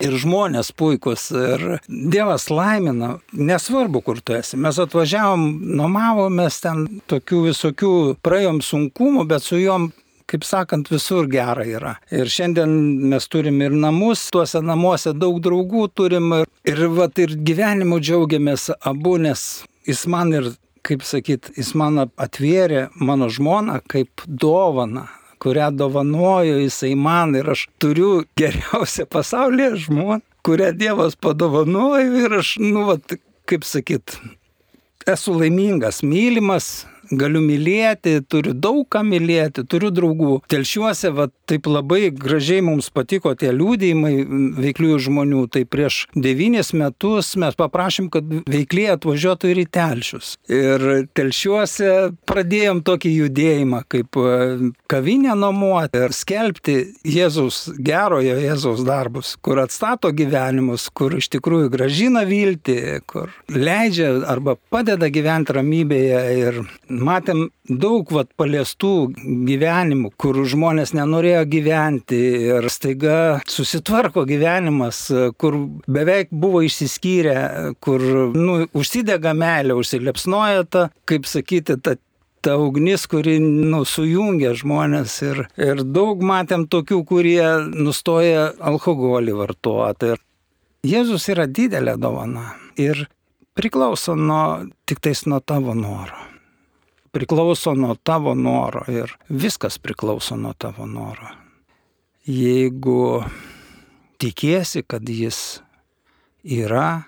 ir 0.04 0.16
žmonės 0.20 0.72
puikus, 0.76 1.30
ir 1.32 1.80
Dievas 1.88 2.50
laimina, 2.52 3.16
nesvarbu, 3.34 4.02
kur 4.06 4.22
tu 4.22 4.36
esi. 4.38 4.60
Mes 4.60 4.80
atvažiavom, 4.82 5.46
nuomavomės 5.80 6.60
ten 6.64 6.86
tokių 7.12 7.46
visokių, 7.50 7.94
praėjom 8.26 8.62
sunkumų, 8.66 9.28
bet 9.30 9.46
su 9.46 9.62
juom 9.62 9.92
kaip 10.26 10.46
sakant, 10.46 10.90
visur 10.90 11.28
gera 11.30 11.66
yra. 11.70 11.96
Ir 12.10 12.30
šiandien 12.32 12.72
mes 13.12 13.28
turim 13.30 13.60
ir 13.62 13.76
namus, 13.78 14.24
tuose 14.34 14.62
namuose 14.66 15.14
daug 15.14 15.38
draugų 15.44 15.88
turim 15.94 16.32
ir, 16.40 16.50
ir, 16.66 16.82
vat, 16.98 17.22
ir 17.22 17.36
gyvenimu 17.46 18.00
džiaugiamės 18.02 18.72
abu, 18.82 19.20
nes 19.22 19.66
jis 19.86 20.06
man 20.10 20.34
ir, 20.34 20.50
kaip 20.86 21.06
sakyt, 21.06 21.52
jis 21.58 21.74
man 21.78 22.08
atvėrė 22.08 22.88
mano 22.98 23.30
žmoną 23.30 23.80
kaip 23.92 24.26
dovana 24.26 25.08
kurią 25.40 25.70
dovanojo 25.76 26.58
jisai 26.62 26.96
man 26.96 27.36
ir 27.36 27.50
aš 27.56 27.68
turiu 27.82 28.24
geriausią 28.40 29.06
pasaulyje 29.12 29.76
žmoną, 29.86 30.22
kurią 30.46 30.72
Dievas 30.78 31.16
padovanojo 31.16 32.26
ir 32.26 32.40
aš, 32.40 32.56
nu, 32.62 32.86
vat, 32.90 33.18
kaip 33.50 33.66
sakyt, 33.68 34.18
esu 35.10 35.36
laimingas, 35.40 36.02
mylimas, 36.04 36.86
galiu 37.12 37.42
mylėti, 37.44 38.20
turiu 38.30 38.54
daug 38.54 38.84
ką 38.92 39.04
mylėti, 39.06 39.66
turiu 39.70 39.92
draugų. 39.94 40.40
Telšiuose, 40.52 41.12
va, 41.16 41.28
taip 41.50 41.70
labai 41.70 42.10
gražiai 42.14 42.64
mums 42.66 42.90
patiko 42.94 43.34
tie 43.38 43.52
liūdėjimai 43.56 44.14
veikliųjų 44.66 45.00
žmonių. 45.08 45.46
Tai 45.54 45.64
prieš 45.70 46.06
devynis 46.16 46.74
metus 46.78 47.34
mes 47.40 47.58
paprašym, 47.60 48.10
kad 48.14 48.30
veikliai 48.50 48.96
atvažiuotų 48.96 49.52
ir 49.54 49.64
į 49.64 49.68
telšius. 49.78 50.36
Ir 50.52 50.86
telšiuose 51.18 51.92
pradėjom 52.30 52.82
tokį 52.86 53.14
judėjimą, 53.20 53.82
kaip 53.92 54.20
e, 54.20 54.72
kavinę 54.92 55.36
nuomuoti 55.40 56.02
ir 56.06 56.16
skelbti 56.16 56.78
Jėzaus, 57.08 57.66
gerojo 57.78 58.38
Jėzaus 58.42 58.84
darbus, 58.88 59.36
kur 59.46 59.62
atstato 59.64 60.12
gyvenimus, 60.16 60.88
kur 60.96 61.16
iš 61.20 61.30
tikrųjų 61.36 61.72
gražina 61.74 62.26
viltį, 62.28 62.78
kur 63.10 63.34
leidžia 63.52 64.12
arba 64.30 64.58
padeda 64.74 65.10
gyventi 65.14 65.56
ramybėje 65.56 66.22
ir 66.40 66.62
matėm 67.04 67.50
daug 67.66 68.10
vat, 68.14 68.30
paliestų 68.40 68.94
gyvenimų, 69.48 70.12
kur 70.22 70.40
žmonės 70.48 70.94
nenorėjo 70.98 71.44
gyventi 71.52 72.22
ir 72.52 72.70
staiga 72.74 73.18
susitvarko 73.50 74.26
gyvenimas, 74.30 75.06
kur 75.42 75.58
beveik 75.88 76.32
buvo 76.32 76.64
išsiskyrę, 76.66 77.38
kur 77.84 78.04
nu, 78.36 78.66
užsidega 78.76 79.36
meilė, 79.38 79.78
užsilepsnoja 79.80 80.66
ta, 80.70 80.90
kaip 81.10 81.30
sakyti, 81.30 81.80
ta 81.82 81.98
ta 82.46 82.60
ugnis, 82.62 83.08
kuri 83.10 83.40
nu, 83.42 83.80
sujungia 83.90 84.52
žmonės 84.54 85.16
ir, 85.26 85.40
ir 85.58 85.82
daug 85.82 86.22
matėm 86.22 86.68
tokių, 86.70 87.00
kurie 87.10 87.48
nustoja 87.74 88.52
alkoholį 88.62 89.34
vartoti. 89.40 90.14
Ir 90.14 90.22
Jėzus 90.86 91.26
yra 91.34 91.48
didelė 91.50 91.96
dovana 91.98 92.52
ir 92.78 93.08
priklauso 93.58 94.14
nuo, 94.14 94.46
tik 94.86 95.02
tais 95.02 95.26
nuo 95.26 95.42
tavo 95.42 95.74
noro 95.74 96.35
priklauso 97.16 97.72
nuo 97.80 97.96
tavo 97.96 98.34
noro 98.36 98.84
ir 98.92 99.14
viskas 99.30 99.78
priklauso 99.80 100.36
nuo 100.36 100.52
tavo 100.60 100.84
noro. 100.86 101.30
Jeigu 102.28 103.24
tikėsi, 104.20 104.84
kad 104.84 105.08
jis 105.08 105.62
yra, 106.44 107.06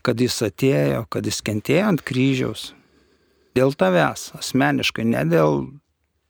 kad 0.00 0.20
jis 0.24 0.38
atėjo, 0.46 1.04
kad 1.12 1.28
jis 1.28 1.42
kentėjo 1.44 1.90
ant 1.92 2.04
kryžiaus, 2.08 2.70
dėl 3.58 3.74
tavęs 3.76 4.30
asmeniškai, 4.38 5.04
ne 5.04 5.26
dėl 5.28 5.60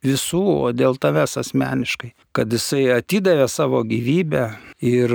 visų, 0.03 0.43
o 0.67 0.73
dėl 0.75 0.99
tavęs 0.99 1.37
asmeniškai, 1.39 2.15
kad 2.35 2.51
jisai 2.51 2.89
atidavė 2.97 3.47
savo 3.53 3.85
gyvybę 3.87 4.49
ir 4.83 5.15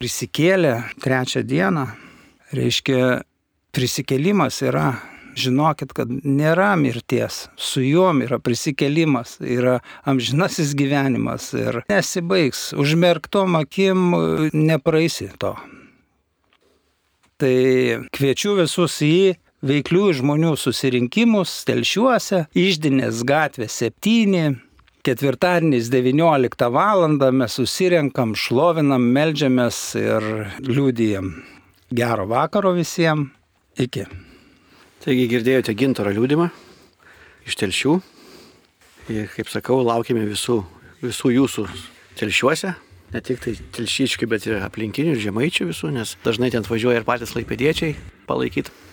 prisikėlė 0.00 0.74
trečią 1.00 1.44
dieną, 1.48 1.86
reiškia 2.56 3.22
prisikėlimas 3.72 4.60
yra 4.66 4.90
žinokit, 5.38 5.92
kad 5.96 6.10
nėra 6.10 6.72
mirties, 6.80 7.48
su 7.56 7.82
juom 7.84 8.22
yra 8.24 8.40
prisikelimas, 8.42 9.36
yra 9.40 9.78
amžinasis 10.08 10.74
gyvenimas 10.78 11.50
ir 11.58 11.82
nesibaigs, 11.90 12.70
užmerktom 12.78 13.58
akim 13.60 14.10
nepraeisi 14.54 15.30
to. 15.40 15.54
Tai 17.40 17.54
kviečiu 18.12 18.58
visus 18.58 18.98
į 19.04 19.36
veiklių 19.64 20.10
žmonių 20.20 20.54
susirinkimus 20.60 21.62
telšiuose, 21.68 22.46
išdinės 22.56 23.22
gatvė 23.28 23.68
7, 23.72 24.58
ketvirtadieniais 25.04 25.88
19 25.92 26.70
val. 26.72 27.08
mes 27.32 27.52
susirenkam, 27.52 28.34
šlovinam, 28.36 29.08
melžiamės 29.16 29.78
ir 29.96 30.28
liūdijam. 30.60 31.32
Gero 31.90 32.26
vakaro 32.28 32.72
visiems. 32.76 33.30
Iki. 33.78 34.29
Taigi 35.00 35.30
girdėjote 35.30 35.72
gintaro 35.80 36.10
liūdimą 36.12 36.50
iš 37.48 37.56
telšių. 37.56 37.94
Ir 39.10 39.30
kaip 39.32 39.48
sakau, 39.48 39.78
laukime 39.80 40.26
visų, 40.28 40.58
visų 41.00 41.32
jūsų 41.38 41.64
telšiuose. 42.20 42.74
Ne 43.10 43.22
tik 43.24 43.40
tai 43.42 43.56
telšyčkių, 43.74 44.28
bet 44.30 44.44
ir 44.46 44.60
aplinkinių 44.60 45.16
ir 45.16 45.24
žemaičių 45.24 45.70
visų, 45.72 45.94
nes 45.96 46.14
dažnai 46.22 46.52
ten 46.52 46.68
važiuoja 46.68 47.00
ir 47.00 47.08
patys 47.08 47.32
laipėdiečiai 47.34 47.96
palaikyti 48.28 48.89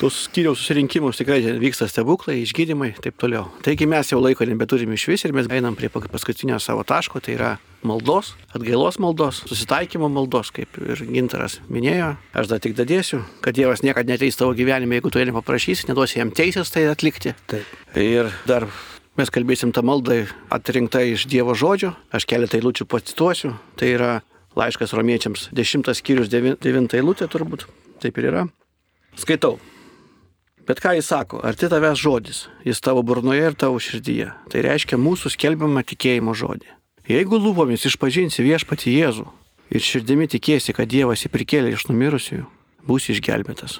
tos 0.00 0.26
skyriaus 0.26 0.60
susirinkimus 0.60 1.16
tikrai 1.20 1.40
vyksta 1.60 1.88
stebuklai, 1.88 2.42
išgydymai 2.44 2.90
ir 2.92 3.00
taip 3.04 3.16
toliau. 3.20 3.46
Taigi 3.64 3.88
mes 3.88 4.10
jau 4.12 4.18
laiko 4.20 4.44
nebeturim 4.48 4.92
iš 4.92 5.06
vis 5.08 5.24
ir 5.24 5.32
mes 5.36 5.48
einam 5.48 5.76
prie 5.76 5.88
paskutinio 5.88 6.58
savo 6.60 6.84
taško, 6.84 7.22
tai 7.24 7.36
yra 7.36 7.52
maldos, 7.86 8.34
atgailos 8.52 8.98
maldos, 9.00 9.42
susitaikymo 9.48 10.10
maldos, 10.12 10.50
kaip 10.52 10.76
ir 10.82 11.00
Gintaras 11.08 11.60
minėjo. 11.72 12.12
Aš 12.36 12.50
dar 12.50 12.60
tik 12.60 12.76
dadėsiu, 12.76 13.22
kad 13.44 13.56
Dievas 13.56 13.84
niekada 13.86 14.12
neteis 14.12 14.36
tavo 14.36 14.52
gyvenime, 14.58 14.98
jeigu 14.98 15.12
tu 15.12 15.22
jo 15.22 15.28
nepaprašysi, 15.30 15.88
neduosi 15.90 16.20
jam 16.20 16.32
teisės 16.34 16.72
tai 16.74 16.86
atlikti. 16.90 17.32
Taip. 17.48 17.70
Ir 17.96 18.28
dar 18.48 18.68
mes 19.16 19.32
kalbėsim 19.32 19.72
tą 19.72 19.84
maldą 19.86 20.24
atrinkta 20.52 21.00
iš 21.06 21.24
Dievo 21.30 21.56
žodžio, 21.56 21.94
aš 22.12 22.28
keletą 22.28 22.60
eilučių 22.60 22.88
pacituosiu, 22.90 23.54
tai 23.80 23.94
yra 23.94 24.10
laiškas 24.58 24.92
romiečiams 24.96 25.48
10 25.56 25.94
skyrius 25.96 26.28
9 26.32 26.98
eilutė 27.00 27.30
turbūt, 27.32 27.64
taip 28.02 28.20
ir 28.20 28.30
yra. 28.32 28.44
Skaitau. 29.16 29.56
Bet 30.66 30.80
ką 30.82 30.96
jis 30.96 31.06
sako, 31.06 31.38
arti 31.46 31.68
tavęs 31.70 32.00
žodis, 32.02 32.38
jis 32.66 32.80
tavo 32.82 33.04
burnoje 33.06 33.44
ir 33.52 33.54
tavo 33.54 33.78
širdyje. 33.78 34.32
Tai 34.50 34.62
reiškia 34.66 34.98
mūsų 34.98 35.30
skelbiamą 35.36 35.84
tikėjimo 35.86 36.34
žodį. 36.34 36.72
Jeigu 37.06 37.38
lūpomis 37.38 37.86
išpažinsi 37.86 38.42
viešpati 38.42 38.90
Jėzų 38.96 39.28
ir 39.70 39.84
širdimi 39.86 40.26
tikėsi, 40.26 40.74
kad 40.74 40.90
Dievas 40.90 41.22
įprikėlė 41.28 41.70
iš 41.76 41.86
numirusiųjų, 41.86 42.48
būsi 42.82 43.14
išgelbėtas. 43.14 43.78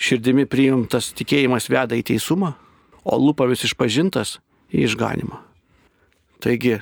Širdimi 0.00 0.48
priimtas 0.48 1.10
tikėjimas 1.16 1.68
veda 1.68 1.96
į 2.00 2.06
teisumą, 2.08 2.54
o 3.04 3.20
lūpomis 3.20 3.68
išpažintas 3.68 4.38
į 4.72 4.88
išganimą. 4.88 5.42
Taigi, 6.40 6.78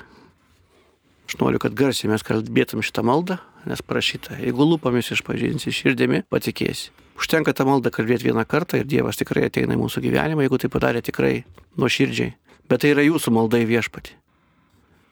aš 1.27 1.39
noriu, 1.43 1.59
kad 1.59 1.75
garsiai 1.75 2.11
mes 2.11 2.23
kalbėtum 2.23 2.83
šitą 2.83 3.03
maldą, 3.03 3.41
nes 3.67 3.83
prašyta, 3.83 4.39
jeigu 4.39 4.67
lūpomis 4.71 5.11
išpažinsi 5.11 5.75
širdimi, 5.75 6.23
patikėsi. 6.31 6.95
Užtenka 7.15 7.53
tą 7.55 7.65
maldą 7.67 7.91
kalbėti 7.95 8.27
vieną 8.27 8.43
kartą 8.47 8.81
ir 8.81 8.87
Dievas 8.91 9.19
tikrai 9.19 9.47
ateina 9.47 9.77
į 9.77 9.79
mūsų 9.79 10.03
gyvenimą, 10.03 10.43
jeigu 10.43 10.59
tai 10.59 10.69
padarė 10.71 11.01
tikrai 11.05 11.45
nuoširdžiai. 11.79 12.33
Bet 12.67 12.83
tai 12.83 12.91
yra 12.91 13.05
jūsų 13.05 13.31
malda 13.31 13.61
į 13.61 13.69
viešpatį. 13.69 14.15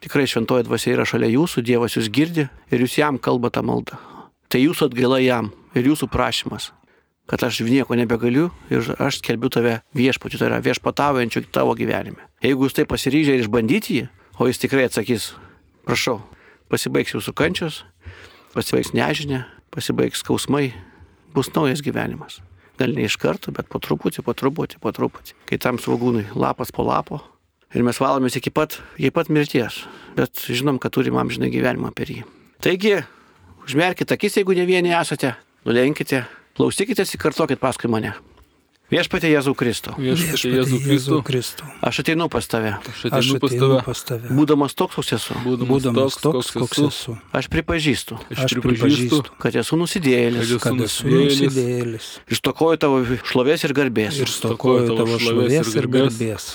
Tikrai 0.04 0.26
šventoji 0.28 0.66
dvasia 0.68 0.98
yra 0.98 1.06
šalia 1.08 1.30
jūsų, 1.32 1.64
Dievas 1.64 1.96
jūs 1.96 2.10
girdi 2.12 2.50
ir 2.74 2.84
jūs 2.84 2.98
jam 3.00 3.20
kalba 3.22 3.54
tą 3.54 3.64
maldą. 3.64 4.00
Tai 4.52 4.60
jūsų 4.60 4.90
atgaila 4.90 5.22
jam 5.24 5.54
ir 5.80 5.88
jūsų 5.88 6.10
prašymas, 6.12 6.74
kad 7.30 7.44
aš 7.48 7.62
nieko 7.64 7.96
nebegaliu 7.96 8.50
ir 8.70 8.84
aš 9.00 9.22
skelbiu 9.22 9.50
tave 9.54 9.80
viešpačiu, 9.96 10.42
tai 10.42 10.50
yra 10.52 10.60
viešpataujančiu 10.66 11.46
tavo 11.56 11.78
gyvenime. 11.80 12.20
Jeigu 12.44 12.68
jūs 12.68 12.76
tai 12.76 12.86
pasiryžę 12.90 13.38
ir 13.38 13.46
išbandyti 13.46 14.02
jį, 14.02 14.08
o 14.44 14.50
jis 14.50 14.60
tikrai 14.60 14.90
atsakys, 14.90 15.32
prašau, 15.88 16.20
pasibaigs 16.68 17.16
jūsų 17.16 17.32
kančios, 17.38 17.84
pasibaigs 18.52 18.92
nežinia, 18.92 19.46
pasibaigs 19.72 20.20
skausmai, 20.20 20.74
bus 21.34 21.52
naujas 21.56 21.84
gyvenimas. 21.86 22.40
Gal 22.80 22.94
ne 22.96 23.06
iš 23.06 23.18
karto, 23.22 23.54
bet 23.54 23.70
po 23.70 23.82
truputį, 23.84 24.24
po 24.26 24.34
truputį, 24.38 24.80
po 24.82 24.94
truputį. 24.96 25.36
Kai 25.50 25.60
tam 25.62 25.78
svagūnui 25.82 26.26
lapas 26.34 26.74
po 26.74 26.86
lapo. 26.88 27.22
Ir 27.74 27.86
mes 27.86 27.98
valomės 28.02 28.38
iki 28.38 28.54
pat, 28.54 28.80
iki 28.98 29.14
pat 29.14 29.30
mirties. 29.34 29.84
Bet 30.18 30.46
žinom, 30.46 30.80
kad 30.82 30.94
turim 30.94 31.18
amžiną 31.22 31.50
gyvenimą 31.54 31.94
per 31.94 32.10
jį. 32.14 32.24
Taigi, 32.62 33.00
užmerkite 33.66 34.18
akis, 34.18 34.38
jeigu 34.40 34.58
ne 34.58 34.66
vieni 34.70 34.94
esate, 34.94 35.34
nulenkite, 35.66 36.24
klausykitės 36.58 37.14
ir 37.14 37.22
kartokit 37.22 37.62
paskui 37.62 37.90
mane. 37.90 38.14
Viešpatie 38.92 39.30
Jėzų 39.32 39.54
Kristų. 39.58 39.94
Viešpatie 39.98 40.50
Jėzų 40.54 40.78
Kristų. 40.84 41.18
Kristų. 41.26 41.68
Aš 41.88 42.02
ateinu 42.04 42.28
pas 42.30 42.46
tave. 42.52 42.74
Aš 42.84 43.06
Aš 43.08 43.08
ateinu 43.10 43.40
pas 43.40 43.54
ateinu 43.54 43.70
tave. 43.72 43.84
pas 43.88 44.02
tave. 44.10 44.28
Būdamas 44.36 44.76
toks, 44.76 44.98
koks 45.00 45.14
esu. 45.18 45.38
Būdamas 45.46 46.18
toks, 46.22 46.52
koks 46.52 46.82
esu. 46.90 47.16
Aš 47.34 47.48
pripažįstu, 47.54 48.20
Aš 48.36 48.58
pripažįstu, 48.60 49.24
kad 49.40 49.56
esu 49.56 49.80
nusidėjėlis. 49.80 50.44
Kad 50.44 50.52
esu 50.52 50.60
Kad 50.68 50.84
esu 50.84 51.08
nusidėjėlis. 51.08 51.42
nusidėjėlis. 51.48 52.12
Ištokoju 52.38 52.78
tavo 52.84 53.02
šlovės 53.24 53.64
ir 53.66 53.74
garbės. 53.80 54.20
Ir 54.20 54.30
stokoju 54.30 54.94
tavo 55.00 55.18
šlovės 55.18 55.74
ir 55.80 55.88
garbės. 55.88 56.52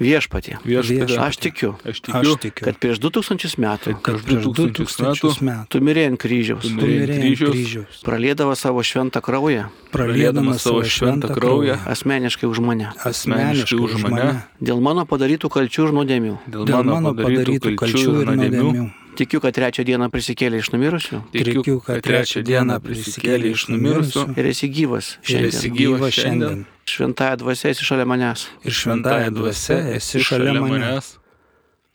Viešpatie. 0.00 0.56
Viešpatie. 0.64 1.16
Aš 1.20 1.36
tikiu, 1.36 1.70
Aš 1.84 1.90
Aš 1.92 2.00
tikiu, 2.00 2.36
tikiu, 2.40 2.64
kad 2.64 2.78
prieš 2.80 2.96
2000 3.02 3.58
metų 3.60 3.92
kad 4.00 4.16
prieš 4.16 4.24
prieš 4.24 4.44
2000 4.48 5.20
2000 5.20 5.44
metų 5.44 5.68
tu 5.68 5.80
mirėjai 5.84 6.08
ant 6.12 6.20
kryžiaus, 6.22 6.64
Tu 6.64 6.72
mirėjai 6.72 7.02
ant 7.12 7.20
kryžiaus, 7.20 7.52
kryžiaus, 7.52 8.00
pralėdavo 8.06 8.54
savo 8.56 8.80
šventą 8.82 9.20
kraują 9.20 9.68
praliedamas 9.92 10.64
savo 10.64 10.80
šventą 10.82 11.28
kraują, 11.36 11.76
asmeniškai 11.84 12.48
už 12.48 12.58
mane. 12.64 12.88
asmeniškai 13.04 13.78
už 13.78 14.00
mane, 14.08 14.42
Dėl 14.62 14.80
mano 14.80 15.04
padarytų 15.04 15.50
kalčių 15.52 15.88
ir 15.88 15.92
nuodėmių. 15.92 16.34
dėl 16.48 16.84
mano 16.88 17.12
padarytų 17.14 17.76
kalčių 17.76 18.08
ir 18.22 18.32
nuodėmių. 18.32 19.01
Tikiu, 19.16 19.40
kad 19.44 19.54
trečią 19.56 19.84
dieną 19.84 20.08
prisikėlė 20.12 20.62
iš 20.62 20.70
numirusių 20.72 21.20
Tikiu, 21.34 21.78
kad 21.84 22.00
trečią 22.04 22.42
dieną 22.46 22.78
prisikėlė 22.84 23.52
iš 23.52 23.66
numirusių 23.72 24.24
ir 24.40 24.50
esi 24.52 24.70
gyvas 24.72 25.16
ir 25.28 25.48
esi 25.50 25.68
šiandien. 25.68 25.76
gyvas 25.78 26.16
šiandien. 26.16 26.64
Šventąją 26.92 27.36
dvasę 27.42 27.70
esi 27.74 27.84
šalia 27.86 28.08
manęs. 28.08 28.48
Ir 28.64 28.72
šventąją 28.80 29.30
dvasę 29.36 29.78
esi 29.98 30.24
šalia 30.24 30.56
manęs. 30.60 31.16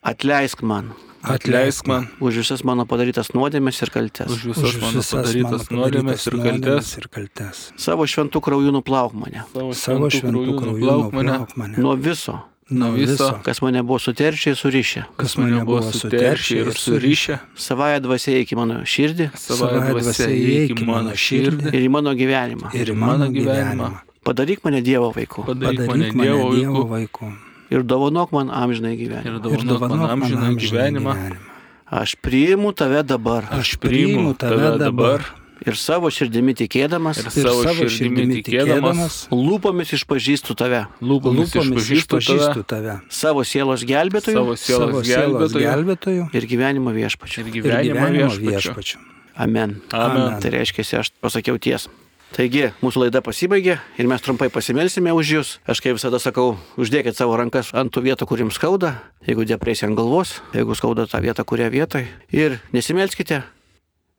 Atleisk 0.07 0.61
man 0.61 0.93
Atleisk 1.27 1.87
man 1.87 2.07
už 2.21 2.39
visas 2.39 2.61
mano 2.63 2.85
padarytas 2.85 3.33
nuodėmes 3.33 3.81
ir 3.81 3.89
kaltes. 3.91 4.29
už 4.31 4.53
visas 4.53 4.77
mano 4.79 5.01
padarytas 5.01 5.67
nuodėmes 5.73 6.27
ir 6.29 6.37
kaltes. 6.37 6.91
ir 6.97 7.07
kaltes. 7.09 7.71
Savo 7.75 8.05
šventų 8.05 8.41
krauju 8.41 8.71
nuplauk 8.71 9.17
mane. 9.17 9.43
Savo 9.73 10.07
šventų 10.07 10.21
krauju 10.21 10.53
nuplauk 10.61 11.11
mane 11.11 11.33
nuplauk 11.33 11.57
mane. 11.57 11.75
Nuo 11.81 11.97
viso, 11.97 12.37
nuo 12.69 12.91
viso, 12.91 13.39
kas 13.43 13.61
mane 13.61 13.83
buvo 13.83 13.99
suteršę 13.99 14.49
ir 14.51 14.55
surišę. 14.55 15.03
kas 15.17 15.37
mane 15.37 15.63
buvo 15.65 15.81
suteršę 15.91 16.55
ir 16.55 16.73
surišę. 16.73 17.39
Savąją 17.55 17.99
dvasę 17.99 18.39
iki 18.41 18.55
mano 18.55 18.81
širdį. 18.83 19.29
Savąją 19.35 19.99
dvasę 19.99 20.27
įeik 20.27 20.75
į 20.75 20.85
mano 20.85 21.11
širdį. 21.15 21.73
ir 21.73 21.81
į 21.81 21.89
mano 21.89 22.11
gyvenimą. 22.13 22.73
ir 22.73 22.87
į 22.91 22.95
mano 22.95 23.27
gyvenimą. 23.31 23.91
Padaryk 24.23 24.63
mane 24.63 24.81
Dievo 24.81 25.11
vaiku. 25.15 25.43
Padaryk 25.47 25.79
mane 25.79 25.87
Padaryk 25.87 26.15
mane 26.15 26.29
Dievo 26.29 26.55
Dievo 26.55 26.83
vaiku. 26.87 27.33
ir 27.69 27.83
dovanok 27.83 28.31
man 28.31 28.47
amžinai 28.49 28.93
ir 28.93 28.99
gyvenimą. 28.99 29.35
Ir 29.35 29.63
dovanok 29.63 29.89
man 29.89 30.09
amžiną 30.09 30.55
gyvenimą. 30.55 31.13
Aš 31.87 32.15
priimu 32.15 32.73
tave 32.75 33.03
dabar. 33.03 33.47
Aš 33.51 33.77
priimu 33.79 34.33
tave 34.35 34.77
dabar 34.79 35.23
ir 35.65 35.77
savo 35.79 36.11
širdimi 36.13 36.55
tikėdamas, 36.57 37.23
ir 37.23 37.31
savo 37.33 37.87
širdimi 37.89 38.41
tikėdamas, 38.41 39.27
lūpomis 39.33 39.93
išpažįstu 39.97 40.57
tave, 40.59 40.85
lūpomis 41.01 41.53
lūpomis 41.55 41.81
išpažįstu 41.81 42.17
tave, 42.17 42.23
išpažįstu 42.23 42.65
tave. 42.69 42.97
savo 43.09 43.45
sielos 43.47 43.85
gelbėtoju 43.87 44.37
savo 44.37 44.55
Savo 44.57 44.63
sielos 44.63 45.07
sielos 45.07 45.53
gelbėtoju 45.53 45.67
gelbėtoju 45.67 46.27
ir 46.33 46.49
gyvenimo 46.49 46.93
viešpačiu. 46.95 47.41
ir 47.41 47.47
ir 47.47 47.53
gyvenimo 47.61 47.93
gyvenimo 47.93 48.33
viešpačiu. 48.33 48.51
viešpačiu. 48.51 48.99
Amen. 49.37 49.81
Amen. 49.93 50.39
Tai 50.41 50.49
reiškia, 50.49 50.83
aš 50.99 51.13
pasakiau 51.21 51.59
tiesą. 51.61 51.93
Taigi, 52.35 52.73
mūsų 52.83 53.05
laida 53.05 53.21
pasibaigė 53.23 53.77
ir 53.97 54.07
mes 54.09 54.23
trumpai 54.23 54.49
pasimelsime 54.51 55.13
už 55.15 55.29
jūs. 55.31 55.51
Aš 55.63 55.79
kaip 55.83 55.95
visada 55.95 56.19
sakau, 56.19 56.57
uždėkit 56.75 57.15
savo 57.15 57.37
rankas 57.39 57.71
ant 57.77 57.93
tų 57.93 58.03
vietų, 58.09 58.27
kur 58.27 58.41
jums 58.43 58.57
skauda, 58.59 58.97
jeigu 59.23 59.45
depresija 59.47 59.87
ant 59.87 59.95
galvos, 59.95 60.41
jeigu 60.57 60.75
skauda 60.75 61.07
tą 61.07 61.21
vietą, 61.23 61.45
kurią 61.47 61.69
vietoj. 61.71 62.03
Ir 62.35 62.59
nesimelskite 62.75 63.45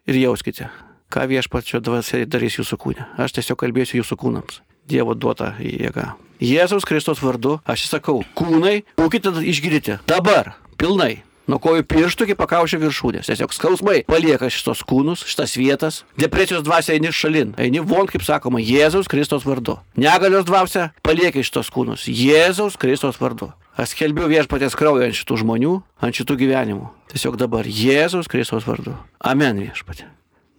ir 0.08 0.20
jauskite, 0.22 0.70
ką 1.12 1.26
viešpačio 1.30 1.80
dvasia 1.84 2.24
darys 2.26 2.58
jūsų 2.60 2.78
kūne. 2.80 3.06
Aš 3.20 3.38
tiesiog 3.38 3.60
kalbėsiu 3.60 4.02
jūsų 4.02 4.18
kūnams. 4.20 4.60
Dievo 4.88 5.14
duota 5.14 5.54
jėga. 5.60 6.14
Jėzaus 6.40 6.86
Kristos 6.86 7.22
vardu 7.22 7.58
aš 7.66 7.88
įsakau, 7.88 8.22
kūnai, 8.38 8.82
būkite 8.98 9.32
išgydyti. 9.42 9.98
Dabar, 10.08 10.54
pilnai. 10.78 11.24
Nuo 11.48 11.56
kojų 11.64 11.86
pirštų 11.88 12.26
iki 12.26 12.34
pakaušio 12.36 12.76
viršūnės. 12.82 13.30
Tiesiog 13.30 13.54
skausmai 13.56 14.02
palieka 14.08 14.50
šitos 14.52 14.82
kūnus, 14.84 15.22
šitas 15.24 15.56
vietas. 15.56 16.02
Depresijos 16.20 16.60
dvasia 16.66 16.98
eini 16.98 17.08
šalin. 17.08 17.54
Eini 17.56 17.80
von, 17.80 18.04
kaip 18.10 18.20
sakoma, 18.26 18.60
Jėzaus 18.60 19.08
Kristos 19.08 19.46
vardu. 19.48 19.78
Negalios 19.96 20.44
dvasia 20.44 20.90
palieka 21.00 21.40
šitos 21.40 21.72
kūnus. 21.72 22.04
Jėzaus 22.04 22.76
Kristos 22.76 23.16
vardu. 23.22 23.48
Aš 23.80 23.94
skelbiu 23.94 24.28
viešpatės 24.28 24.76
kraują 24.76 25.08
ant 25.08 25.16
šitų 25.16 25.40
žmonių, 25.40 25.72
ant 26.04 26.20
šitų 26.20 26.36
gyvenimų. 26.44 26.92
Tiesiog 27.14 27.40
dabar 27.40 27.64
Jėzaus 27.64 28.28
Kristos 28.28 28.68
vardu. 28.68 28.98
Amen 29.24 29.64
viešpatė. 29.64 30.10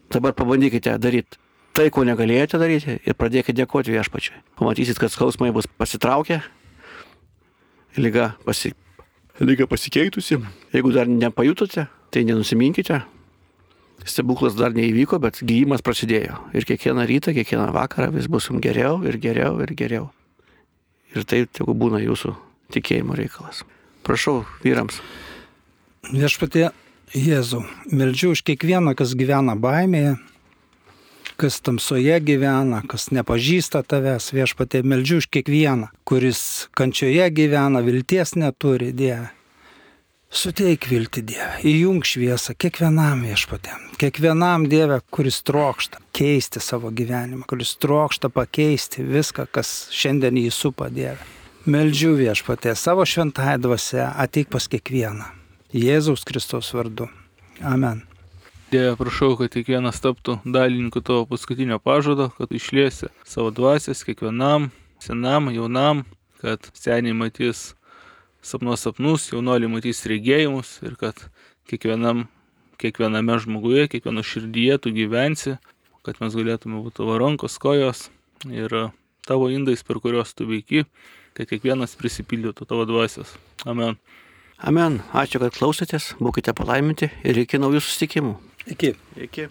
Dabar 0.09 0.33
pabandykite 0.33 0.97
daryti 1.01 1.37
tai, 1.79 1.89
ko 1.93 2.03
negalėjote 2.07 2.59
daryti 2.59 2.97
ir 3.05 3.15
pradėkite 3.15 3.61
dėkoti 3.61 3.93
viešpačiui. 3.93 4.41
Pamatysit, 4.59 4.99
kad 4.99 5.13
skausmai 5.13 5.51
bus 5.55 5.69
pasitraukę, 5.79 6.41
lyga, 7.99 8.33
pasi, 8.43 8.73
lyga 9.39 9.67
pasikeitusi. 9.69 10.41
Jeigu 10.73 10.91
dar 10.95 11.07
nepajutote, 11.07 11.87
tai 12.11 12.25
nenusiminkite. 12.27 12.99
Stebuklas 14.07 14.55
dar 14.55 14.75
neįvyko, 14.75 15.19
bet 15.23 15.41
gyjimas 15.43 15.83
prasidėjo. 15.85 16.37
Ir 16.55 16.67
kiekvieną 16.67 17.03
rytą, 17.07 17.35
kiekvieną 17.35 17.69
vakarą 17.75 18.13
vis 18.15 18.29
bus 18.31 18.47
jums 18.47 18.63
geriau 18.63 19.01
ir 19.07 19.19
geriau 19.19 19.59
ir 19.63 19.73
geriau. 19.75 20.09
Ir 21.15 21.25
tai 21.27 21.43
tegu 21.51 21.75
būna 21.75 21.99
jūsų 22.03 22.31
tikėjimo 22.75 23.17
reikalas. 23.19 23.63
Prašau, 24.07 24.45
vyrams. 24.63 25.01
Viešpatie 26.09 26.69
Jėzau, 27.09 27.63
meldžiu 27.89 28.35
už 28.35 28.43
kiekvieną, 28.45 28.93
kas 28.93 29.15
gyvena 29.17 29.55
baimėje, 29.57 30.19
kas 31.41 31.57
tamsoje 31.65 32.19
gyvena, 32.21 32.83
kas 32.85 33.07
nepažįsta 33.09 33.81
tavęs, 33.81 34.27
viešpatie, 34.29 34.83
meldžiu 34.85 35.17
už 35.23 35.29
kiekvieną, 35.33 35.89
kuris 36.05 36.69
kančioje 36.77 37.25
gyvena, 37.33 37.81
vilties 37.81 38.35
neturi, 38.37 38.91
Dieve. 38.93 39.31
Suteik 40.29 40.85
vilti 40.85 41.23
Dieve, 41.25 41.57
įjung 41.65 42.05
šviesą 42.05 42.53
kiekvienam 42.53 43.25
viešpatė, 43.25 43.73
kiekvienam 43.97 44.69
Dieve, 44.69 44.99
kuris 45.09 45.41
trokšta 45.41 46.03
keisti 46.13 46.61
savo 46.61 46.93
gyvenimą, 46.93 47.47
kuris 47.49 47.73
trokšta 47.81 48.29
pakeisti 48.29 49.01
viską, 49.01 49.47
kas 49.49 49.89
šiandien 49.89 50.37
jį 50.37 50.53
supa 50.53 50.93
Dieve. 50.93 51.25
Meldžiu 51.65 52.13
viešpatė 52.21 52.77
savo 52.77 53.01
šventąją 53.01 53.57
dvasę, 53.65 54.05
ateik 54.13 54.53
pas 54.53 54.69
kiekvieną. 54.69 55.38
Jėzaus 55.69 56.23
Kristaus 56.25 56.71
vardu. 56.73 57.05
Amen. 57.61 57.99
Dieve, 58.71 58.95
prašau, 58.97 59.35
kad 59.37 59.53
kiekvienas 59.53 59.99
taptų 60.01 60.39
dalininku 60.41 60.97
tavo 61.05 61.27
paskutinio 61.29 61.77
pažado, 61.77 62.31
kad 62.33 62.49
išliesi 62.57 63.11
savo 63.21 63.51
dvasės 63.53 64.01
kiekvienam, 64.07 64.71
senam, 64.97 65.51
jaunam, 65.53 66.01
kad 66.41 66.65
seniai 66.73 67.13
matys 67.13 67.75
sapnuos 68.41 68.81
sapnus, 68.81 69.27
jaunoliai 69.29 69.69
matys 69.69 70.01
regėjimus 70.09 70.71
ir 70.81 70.95
kad 70.97 71.21
kiekvienam, 71.69 72.25
kiekviename 72.81 73.35
žmoguje, 73.45 73.91
kiekvieno 73.93 74.23
širdyje 74.25 74.79
tu 74.81 74.93
gyvensi, 74.95 75.59
kad 76.01 76.17
mes 76.17 76.33
galėtume 76.33 76.81
būti 76.81 77.03
tavo 77.03 77.19
rankos, 77.21 77.59
kojos 77.61 78.07
ir 78.49 78.73
tavo 79.29 79.51
indais, 79.53 79.85
per 79.85 80.01
kuriuos 80.01 80.33
tu 80.33 80.49
veiki, 80.49 80.87
kad 81.37 81.45
kiekvienas 81.45 81.93
prisipildytų 81.99 82.65
tavo 82.65 82.89
dvasios. 82.89 83.37
Amen. 83.69 84.01
Amen. 84.59 84.99
Ačiū, 85.15 85.39
kad 85.39 85.55
klausėtės, 85.55 86.13
būkite 86.19 86.51
palaiminti 86.57 87.07
ir 87.23 87.37
iki 87.45 87.61
naujų 87.61 87.79
susitikimų. 87.85 88.35
Iki. 88.75 88.93
Iki. 89.29 89.47